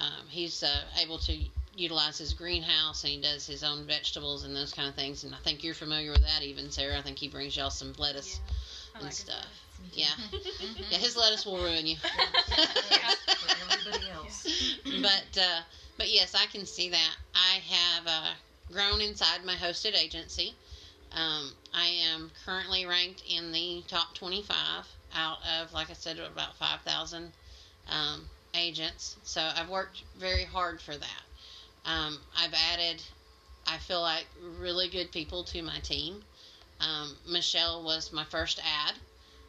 um, 0.00 0.26
he's 0.28 0.62
uh, 0.62 0.82
able 1.02 1.18
to 1.18 1.36
utilize 1.76 2.18
his 2.18 2.32
greenhouse, 2.32 3.04
and 3.04 3.12
he 3.12 3.20
does 3.20 3.46
his 3.46 3.62
own 3.64 3.84
vegetables 3.86 4.44
and 4.44 4.54
those 4.54 4.72
kind 4.72 4.88
of 4.88 4.94
things. 4.94 5.24
And 5.24 5.34
I 5.34 5.38
think 5.38 5.62
you're 5.64 5.74
familiar 5.74 6.10
with 6.10 6.22
that, 6.22 6.42
even 6.42 6.70
Sarah. 6.70 6.98
I 6.98 7.02
think 7.02 7.18
he 7.18 7.28
brings 7.28 7.56
y'all 7.56 7.70
some 7.70 7.92
lettuce 7.98 8.40
I 8.94 8.98
and 8.98 9.04
like 9.04 9.12
stuff. 9.12 9.36
lettuce. 9.36 9.98
Yeah. 9.98 10.06
Mhm. 10.06 10.40
Yeah, 10.90 10.98
his 10.98 11.16
lettuce 11.16 11.44
will 11.46 11.58
ruin 11.58 11.86
you. 11.86 11.96
For 11.96 12.12
everybody 13.72 14.08
else. 14.10 14.46
but 15.02 15.40
uh, 15.40 15.60
but 15.98 16.10
yes, 16.10 16.34
I 16.34 16.46
can 16.46 16.66
see 16.66 16.90
that. 16.90 17.16
I 17.34 17.60
have 17.68 18.06
uh, 18.06 18.30
grown 18.72 19.00
inside 19.00 19.44
my 19.44 19.54
hosted 19.54 19.96
agency. 19.96 20.54
Um, 21.12 21.52
I 21.72 21.86
am 22.12 22.30
currently 22.44 22.86
ranked 22.86 23.22
in 23.28 23.52
the 23.52 23.82
top 23.88 24.14
25 24.14 24.86
out 25.14 25.38
of, 25.60 25.72
like 25.72 25.90
I 25.90 25.94
said, 25.94 26.18
about 26.18 26.56
5,000 26.56 27.32
um, 27.88 28.28
agents. 28.54 29.16
So 29.24 29.40
I've 29.40 29.68
worked 29.68 30.02
very 30.18 30.44
hard 30.44 30.80
for 30.80 30.96
that. 30.96 31.22
Um, 31.84 32.18
I've 32.36 32.54
added, 32.72 33.02
I 33.66 33.78
feel 33.78 34.00
like, 34.00 34.26
really 34.58 34.88
good 34.88 35.12
people 35.12 35.44
to 35.44 35.62
my 35.62 35.78
team. 35.80 36.22
Um, 36.80 37.16
Michelle 37.28 37.82
was 37.82 38.12
my 38.12 38.24
first 38.24 38.60
ad, 38.64 38.94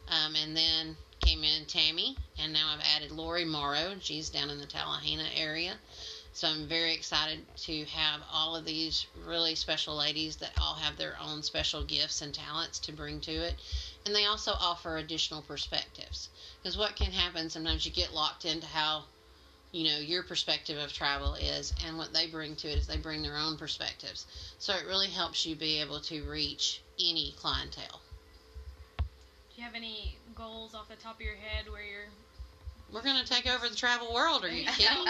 um, 0.10 0.36
and 0.36 0.56
then 0.56 0.96
came 1.22 1.44
in 1.44 1.66
Tammy, 1.66 2.16
and 2.40 2.54
now 2.54 2.74
I've 2.74 2.86
added 2.96 3.12
Lori 3.12 3.46
Morrow, 3.46 3.90
and 3.92 4.04
she's 4.04 4.30
down 4.30 4.50
in 4.50 4.60
the 4.60 4.68
Talihina 4.68 5.28
area. 5.36 5.74
So 6.34 6.50
I'm 6.50 6.68
very 6.68 6.94
excited 6.94 7.40
to 7.60 7.86
have 7.86 8.20
all 8.30 8.58
of 8.58 8.66
these 8.66 9.08
really 9.26 9.56
special 9.56 9.96
ladies 9.96 10.36
that 10.38 10.52
all 10.60 10.76
have 10.76 10.98
their 10.98 11.16
own 11.22 11.42
special 11.42 11.84
gifts 11.86 12.22
and 12.22 12.34
talents 12.34 12.78
to 12.80 12.92
bring 12.92 13.22
to 13.22 13.32
it. 13.32 13.56
And 14.06 14.16
they 14.16 14.26
also 14.26 14.52
offer 14.52 14.98
additional 14.98 15.42
perspectives. 15.42 16.30
Because 16.62 16.78
what 16.78 16.96
can 16.96 17.12
happen 17.12 17.50
sometimes 17.50 17.86
you 17.86 17.92
get 17.92 18.14
locked 18.14 18.46
into 18.46 18.68
how 18.68 19.04
you 19.72 19.90
know 19.92 19.98
your 19.98 20.24
perspective 20.24 20.78
of 20.78 20.94
travel 20.94 21.34
is 21.36 21.74
and 21.86 21.98
what 21.98 22.14
they 22.14 22.28
bring 22.28 22.56
to 22.58 22.70
it 22.70 22.78
is 22.78 22.88
they 22.88 22.98
bring 22.98 23.22
their 23.24 23.36
own 23.36 23.58
perspectives. 23.58 24.26
So 24.60 24.74
it 24.74 24.86
really 24.88 25.08
helps 25.08 25.46
you 25.46 25.56
be 25.56 25.82
able 25.82 26.00
to 26.02 26.22
reach 26.24 26.82
any 27.00 27.34
clientele. 27.38 28.00
Do 28.98 29.04
you 29.58 29.64
have 29.64 29.76
any 29.76 30.16
goals 30.36 30.76
off 30.76 30.88
the 30.88 30.96
top 30.96 31.16
of 31.16 31.22
your 31.22 31.36
head 31.36 31.66
where 31.72 31.84
you're? 31.84 32.06
We're 32.94 33.02
going 33.02 33.22
to 33.22 33.28
take 33.28 33.48
over 33.48 33.68
the 33.68 33.76
travel 33.76 34.14
world. 34.14 34.46
Are 34.46 34.50
you 34.50 34.66
kidding? 34.78 34.98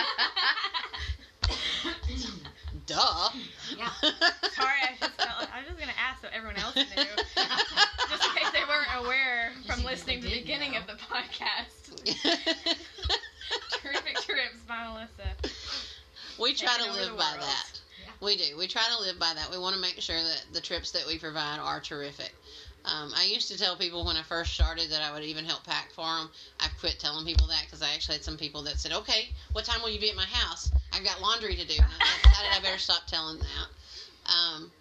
Duh. 2.87 3.29
Yeah. 3.77 3.89
Sorry, 4.53 4.79
I 4.83 4.93
just 4.99 5.15
felt 5.17 5.39
like 5.39 5.49
I 5.53 5.59
was 5.59 5.67
just 5.67 5.79
gonna 5.79 5.91
ask 5.97 6.21
so 6.21 6.27
everyone 6.31 6.57
else 6.57 6.75
knew, 6.75 6.83
just 8.09 8.23
in 8.23 8.29
case 8.35 8.51
they 8.51 8.63
weren't 8.67 9.05
aware 9.05 9.51
from 9.65 9.79
You 9.79 9.85
see 9.85 9.91
listening 9.91 10.21
to 10.21 10.27
they 10.27 10.29
the 10.29 10.35
did 10.35 10.43
beginning 10.45 10.71
know. 10.73 10.79
of 10.79 10.87
the 10.87 10.95
podcast. 11.15 12.03
Terrific 13.71 14.15
Trips 14.21 14.61
by 14.67 14.85
Melissa. 14.87 15.35
we 16.39 16.53
try 16.53 16.75
Taking 16.77 16.93
to 16.93 16.99
live 16.99 17.17
by 17.17 17.37
that. 17.39 17.79
Yeah. 18.03 18.11
We 18.21 18.35
do. 18.35 18.57
We 18.57 18.67
try 18.67 18.83
to 18.93 19.01
live 19.01 19.17
by 19.17 19.31
that. 19.33 19.49
We 19.49 19.57
want 19.57 19.75
to 19.75 19.81
make 19.81 20.01
sure 20.01 20.21
that 20.21 20.45
the 20.51 20.59
trips 20.59 20.91
that 20.91 21.07
we 21.07 21.17
provide 21.17 21.59
are 21.59 21.79
terrific. 21.79 22.33
Um, 22.83 23.13
I 23.15 23.23
used 23.23 23.49
to 23.49 23.57
tell 23.57 23.75
people 23.77 24.05
when 24.05 24.17
I 24.17 24.23
first 24.23 24.53
started 24.53 24.91
that 24.91 25.01
I 25.01 25.11
would 25.13 25.23
even 25.23 25.45
help 25.45 25.63
pack 25.63 25.91
for 25.93 26.01
them. 26.03 26.29
I've 26.59 26.77
quit 26.79 26.99
telling 26.99 27.25
people 27.25 27.47
that 27.47 27.63
because 27.65 27.81
I 27.81 27.93
actually 27.93 28.15
had 28.15 28.23
some 28.23 28.37
people 28.37 28.61
that 28.63 28.79
said, 28.79 28.91
"Okay, 28.91 29.29
what 29.53 29.65
time 29.65 29.81
will 29.81 29.89
you 29.89 29.99
be 29.99 30.09
at 30.09 30.15
my 30.15 30.25
house? 30.25 30.69
I've 30.93 31.03
got 31.03 31.21
laundry 31.21 31.55
to 31.55 31.65
do." 31.65 31.75
And 31.77 31.85
I 31.99 32.29
decided 32.29 32.51
I 32.51 32.59
better 32.61 32.77
stop 32.77 33.07
telling 33.07 33.39
that. 33.39 34.31
Um, 34.31 34.71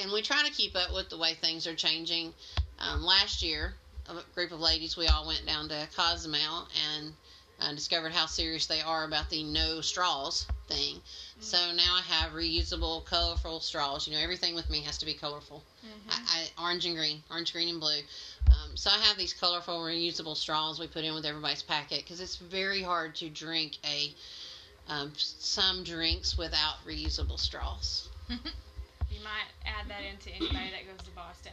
and 0.00 0.12
we 0.12 0.22
try 0.22 0.42
to 0.44 0.50
keep 0.52 0.76
up 0.76 0.94
with 0.94 1.10
the 1.10 1.18
way 1.18 1.34
things 1.34 1.66
are 1.66 1.74
changing. 1.74 2.32
Um, 2.78 3.02
last 3.02 3.42
year, 3.42 3.74
a 4.08 4.34
group 4.34 4.52
of 4.52 4.60
ladies, 4.60 4.96
we 4.96 5.06
all 5.06 5.26
went 5.26 5.46
down 5.46 5.68
to 5.68 5.88
Cozumel 5.96 6.68
and 6.94 7.12
uh, 7.60 7.72
discovered 7.74 8.12
how 8.12 8.26
serious 8.26 8.66
they 8.66 8.80
are 8.80 9.04
about 9.04 9.30
the 9.30 9.42
no 9.42 9.80
straws 9.80 10.46
thing. 10.68 11.00
So 11.40 11.58
now 11.72 11.94
I 11.94 12.02
have 12.02 12.32
reusable, 12.32 13.04
colorful 13.04 13.60
straws. 13.60 14.06
You 14.06 14.14
know, 14.14 14.20
everything 14.20 14.54
with 14.54 14.70
me 14.70 14.80
has 14.82 14.98
to 14.98 15.06
be 15.06 15.14
colorful. 15.14 15.62
I, 16.10 16.48
I, 16.58 16.62
orange 16.62 16.86
and 16.86 16.96
green, 16.96 17.22
orange, 17.30 17.52
green, 17.52 17.68
and 17.68 17.80
blue. 17.80 18.00
Um, 18.50 18.76
so 18.76 18.90
I 18.90 18.98
have 18.98 19.16
these 19.16 19.32
colorful, 19.32 19.80
reusable 19.80 20.36
straws 20.36 20.78
we 20.78 20.86
put 20.86 21.04
in 21.04 21.14
with 21.14 21.24
everybody's 21.24 21.62
packet 21.62 22.02
because 22.02 22.20
it's 22.20 22.36
very 22.36 22.82
hard 22.82 23.14
to 23.16 23.28
drink 23.28 23.76
a 23.84 24.14
um, 24.86 25.12
some 25.16 25.82
drinks 25.82 26.36
without 26.36 26.74
reusable 26.86 27.38
straws. 27.38 28.08
You 29.10 29.20
might 29.22 29.46
add 29.64 29.86
that 29.88 30.02
into 30.02 30.30
anybody 30.30 30.72
that 30.74 30.90
goes 30.90 31.06
to 31.06 31.10
Boston. 31.14 31.52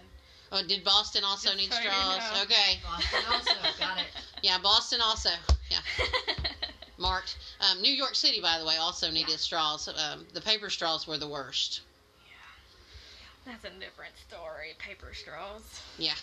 Oh, 0.51 0.61
did 0.67 0.83
Boston 0.83 1.23
also 1.23 1.49
Just 1.49 1.57
need 1.59 1.73
straws? 1.73 2.43
Okay. 2.43 2.79
Boston 2.83 3.19
also 3.31 3.53
got 3.79 3.97
it. 3.99 4.05
Yeah, 4.43 4.57
Boston 4.57 5.01
also. 5.01 5.29
Yeah, 5.69 5.77
marked. 6.97 7.37
Um, 7.59 7.79
New 7.79 7.93
York 7.93 8.15
City, 8.15 8.41
by 8.41 8.57
the 8.57 8.65
way, 8.65 8.77
also 8.77 9.11
needed 9.11 9.39
straws. 9.39 9.87
Um, 9.87 10.25
the 10.33 10.41
paper 10.41 10.71
straws 10.71 11.05
were 11.05 11.19
the 11.19 11.27
worst. 11.27 11.81
Yeah. 12.25 13.51
That's 13.51 13.65
a 13.65 13.79
different 13.79 14.13
story. 14.27 14.69
Paper 14.79 15.13
straws. 15.13 15.61
Yeah, 15.99 16.15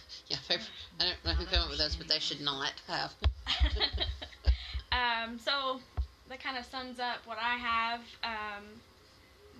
paper. 0.49 0.64
I 0.99 1.05
don't 1.05 1.25
know 1.25 1.31
who 1.31 1.47
came 1.47 1.61
up 1.61 1.71
with 1.71 1.79
those, 1.79 1.95
but 1.95 2.09
they 2.09 2.19
should 2.19 2.41
not 2.41 2.73
have. 2.88 3.14
um, 4.91 5.38
so 5.38 5.79
that 6.29 6.43
kind 6.43 6.59
of 6.59 6.64
sums 6.64 6.99
up 6.99 7.19
what 7.25 7.38
I 7.41 7.55
have. 7.55 8.01
Um, 8.25 8.64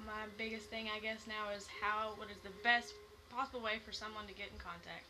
my 0.05 0.27
biggest 0.37 0.67
thing, 0.67 0.89
I 0.95 0.99
guess, 0.99 1.29
now 1.29 1.55
is 1.57 1.69
how 1.81 2.15
what 2.17 2.29
is 2.29 2.39
the 2.43 2.51
best 2.65 2.93
possible 3.39 3.61
way 3.61 3.79
for 3.87 3.93
someone 3.93 4.27
to 4.27 4.35
get 4.35 4.49
in 4.53 4.59
contact 4.59 5.05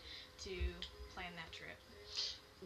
to 0.45 0.51
plan 1.15 1.33
that 1.37 1.51
trip. 1.51 1.77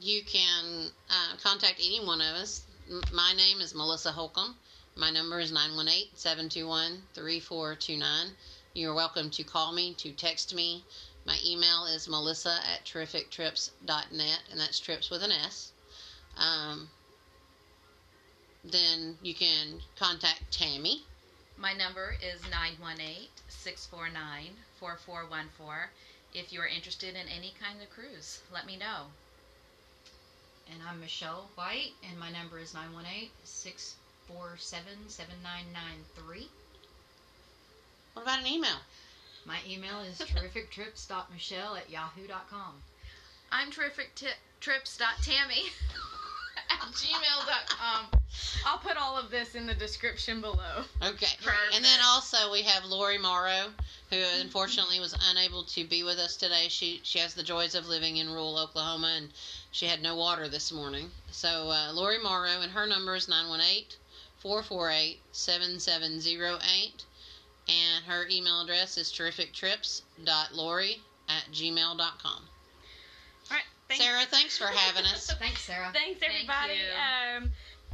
You 0.00 0.22
can 0.24 0.90
uh, 1.08 1.36
contact 1.40 1.76
any 1.78 2.04
one 2.04 2.20
of 2.20 2.34
us. 2.34 2.62
M- 2.90 3.00
My 3.12 3.32
name 3.36 3.60
is 3.60 3.72
Melissa 3.72 4.10
Holcomb. 4.10 4.56
My 4.96 5.10
number 5.10 5.38
is 5.38 5.52
918 5.52 6.08
721 6.16 7.02
3429. 7.14 8.26
You're 8.74 8.94
welcome 8.94 9.30
to 9.30 9.44
call 9.44 9.72
me, 9.72 9.94
to 9.98 10.10
text 10.10 10.52
me. 10.52 10.82
My 11.26 11.36
email 11.46 11.86
is 11.86 12.08
melissa 12.08 12.58
at 12.74 12.84
terrifictrips.net, 12.84 14.38
and 14.50 14.60
that's 14.60 14.80
trips 14.80 15.10
with 15.10 15.22
an 15.22 15.30
S. 15.30 15.70
Um, 16.36 16.88
then 18.64 19.16
you 19.22 19.34
can 19.34 19.80
contact 19.96 20.42
Tammy. 20.50 21.02
My 21.56 21.72
number 21.72 22.16
is 22.20 22.42
918 22.50 23.28
649 23.48 24.56
4414. 24.82 25.90
If 26.34 26.52
you 26.52 26.60
are 26.60 26.66
interested 26.66 27.10
in 27.14 27.28
any 27.28 27.54
kind 27.62 27.80
of 27.80 27.88
cruise, 27.90 28.40
let 28.52 28.66
me 28.66 28.76
know. 28.76 29.06
And 30.72 30.80
I'm 30.82 30.98
Michelle 30.98 31.50
White, 31.54 31.92
and 32.08 32.18
my 32.18 32.30
number 32.32 32.58
is 32.58 32.74
918 32.74 33.30
647 33.44 34.92
7993. 35.06 36.48
What 38.14 38.22
about 38.22 38.40
an 38.40 38.48
email? 38.48 38.82
My 39.46 39.58
email 39.68 40.00
is 40.00 40.18
terrifictrips.michelle 40.26 41.76
at 41.76 41.88
yahoo.com. 41.88 42.82
I'm 43.52 43.70
terrific 43.70 44.16
ti- 44.16 44.26
at 46.70 46.80
gmail.com. 46.80 48.21
I'll 48.66 48.78
put 48.78 48.96
all 48.96 49.18
of 49.18 49.30
this 49.30 49.54
in 49.54 49.66
the 49.66 49.74
description 49.74 50.40
below. 50.40 50.84
Okay. 51.02 51.26
Perfect. 51.42 51.74
And 51.74 51.84
then 51.84 51.98
also 52.06 52.50
we 52.52 52.62
have 52.62 52.84
Lori 52.84 53.18
Morrow, 53.18 53.68
who 54.10 54.22
unfortunately 54.40 55.00
was 55.00 55.14
unable 55.30 55.64
to 55.64 55.84
be 55.84 56.02
with 56.02 56.18
us 56.18 56.36
today. 56.36 56.66
She 56.68 57.00
she 57.02 57.18
has 57.18 57.34
the 57.34 57.42
joys 57.42 57.74
of 57.74 57.88
living 57.88 58.18
in 58.18 58.30
rural 58.30 58.58
Oklahoma, 58.58 59.14
and 59.16 59.28
she 59.72 59.86
had 59.86 60.02
no 60.02 60.16
water 60.16 60.48
this 60.48 60.72
morning. 60.72 61.10
So 61.30 61.70
uh, 61.70 61.92
Lori 61.92 62.22
Morrow, 62.22 62.60
and 62.60 62.72
her 62.72 62.86
number 62.86 63.14
is 63.14 63.28
918-448-7708, 64.42 67.04
and 67.68 68.04
her 68.06 68.26
email 68.30 68.62
address 68.62 68.96
is 68.98 69.12
terrifictrips.lori 69.12 71.00
at 71.28 71.44
gmail.com. 71.52 72.42
All 73.50 73.50
right. 73.50 73.62
Thanks. 73.88 74.04
Sarah, 74.04 74.24
thanks 74.26 74.58
for 74.58 74.66
having 74.66 75.04
us. 75.04 75.32
Thanks, 75.38 75.62
Sarah. 75.62 75.90
Thanks 75.92 76.20
Thank 76.20 76.34
everybody 76.34 76.74
you. 76.74 76.80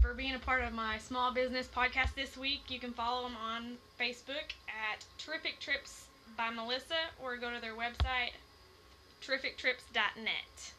For 0.09 0.15
being 0.15 0.35
a 0.35 0.39
part 0.39 0.65
of 0.65 0.73
my 0.73 0.97
small 0.97 1.33
business 1.33 1.69
podcast 1.69 2.15
this 2.15 2.35
week. 2.35 2.63
You 2.71 2.81
can 2.81 2.95
follow 2.95 3.25
them 3.25 3.37
on 3.37 3.77
Facebook 4.01 4.55
at 4.67 5.05
Terrific 5.19 5.61
Trips 5.61 6.07
by 6.35 6.49
Melissa 6.49 6.95
or 7.23 7.37
go 7.37 7.51
to 7.51 7.61
their 7.61 7.75
website 7.75 8.31
terrifictrips.net. 9.21 10.73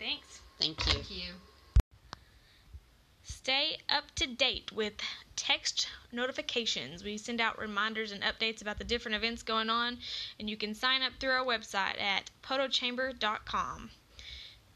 Thanks. 0.00 0.40
Thank 0.58 0.84
you. 0.84 0.92
Thank 0.94 1.10
you. 1.12 1.34
Stay 3.22 3.76
up 3.88 4.12
to 4.16 4.26
date 4.26 4.72
with 4.72 4.94
text 5.36 5.86
notifications. 6.10 7.04
We 7.04 7.18
send 7.18 7.40
out 7.40 7.56
reminders 7.56 8.10
and 8.10 8.24
updates 8.24 8.60
about 8.60 8.78
the 8.78 8.84
different 8.84 9.14
events 9.14 9.44
going 9.44 9.70
on, 9.70 9.98
and 10.40 10.50
you 10.50 10.56
can 10.56 10.74
sign 10.74 11.02
up 11.02 11.12
through 11.20 11.30
our 11.30 11.46
website 11.46 12.00
at 12.00 12.32
poteauchamber.com. 12.42 13.90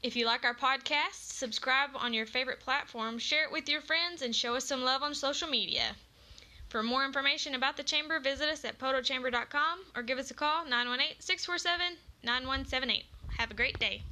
If 0.01 0.15
you 0.15 0.25
like 0.25 0.45
our 0.45 0.53
podcast, 0.53 1.15
subscribe 1.15 1.89
on 1.93 2.13
your 2.13 2.25
favorite 2.25 2.61
platform, 2.61 3.19
share 3.19 3.43
it 3.43 3.51
with 3.51 3.67
your 3.67 3.81
friends, 3.81 4.21
and 4.21 4.33
show 4.33 4.55
us 4.55 4.63
some 4.63 4.83
love 4.83 5.03
on 5.03 5.13
social 5.13 5.49
media. 5.49 5.95
For 6.69 6.81
more 6.81 7.03
information 7.03 7.53
about 7.53 7.75
the 7.75 7.83
Chamber, 7.83 8.19
visit 8.19 8.47
us 8.47 8.63
at 8.63 8.79
poteauchamber.com 8.79 9.79
or 9.95 10.03
give 10.03 10.17
us 10.17 10.31
a 10.31 10.35
call 10.35 10.63
918 10.63 11.19
647 11.19 11.97
9178. 12.23 13.05
Have 13.37 13.51
a 13.51 13.53
great 13.53 13.77
day. 13.77 14.03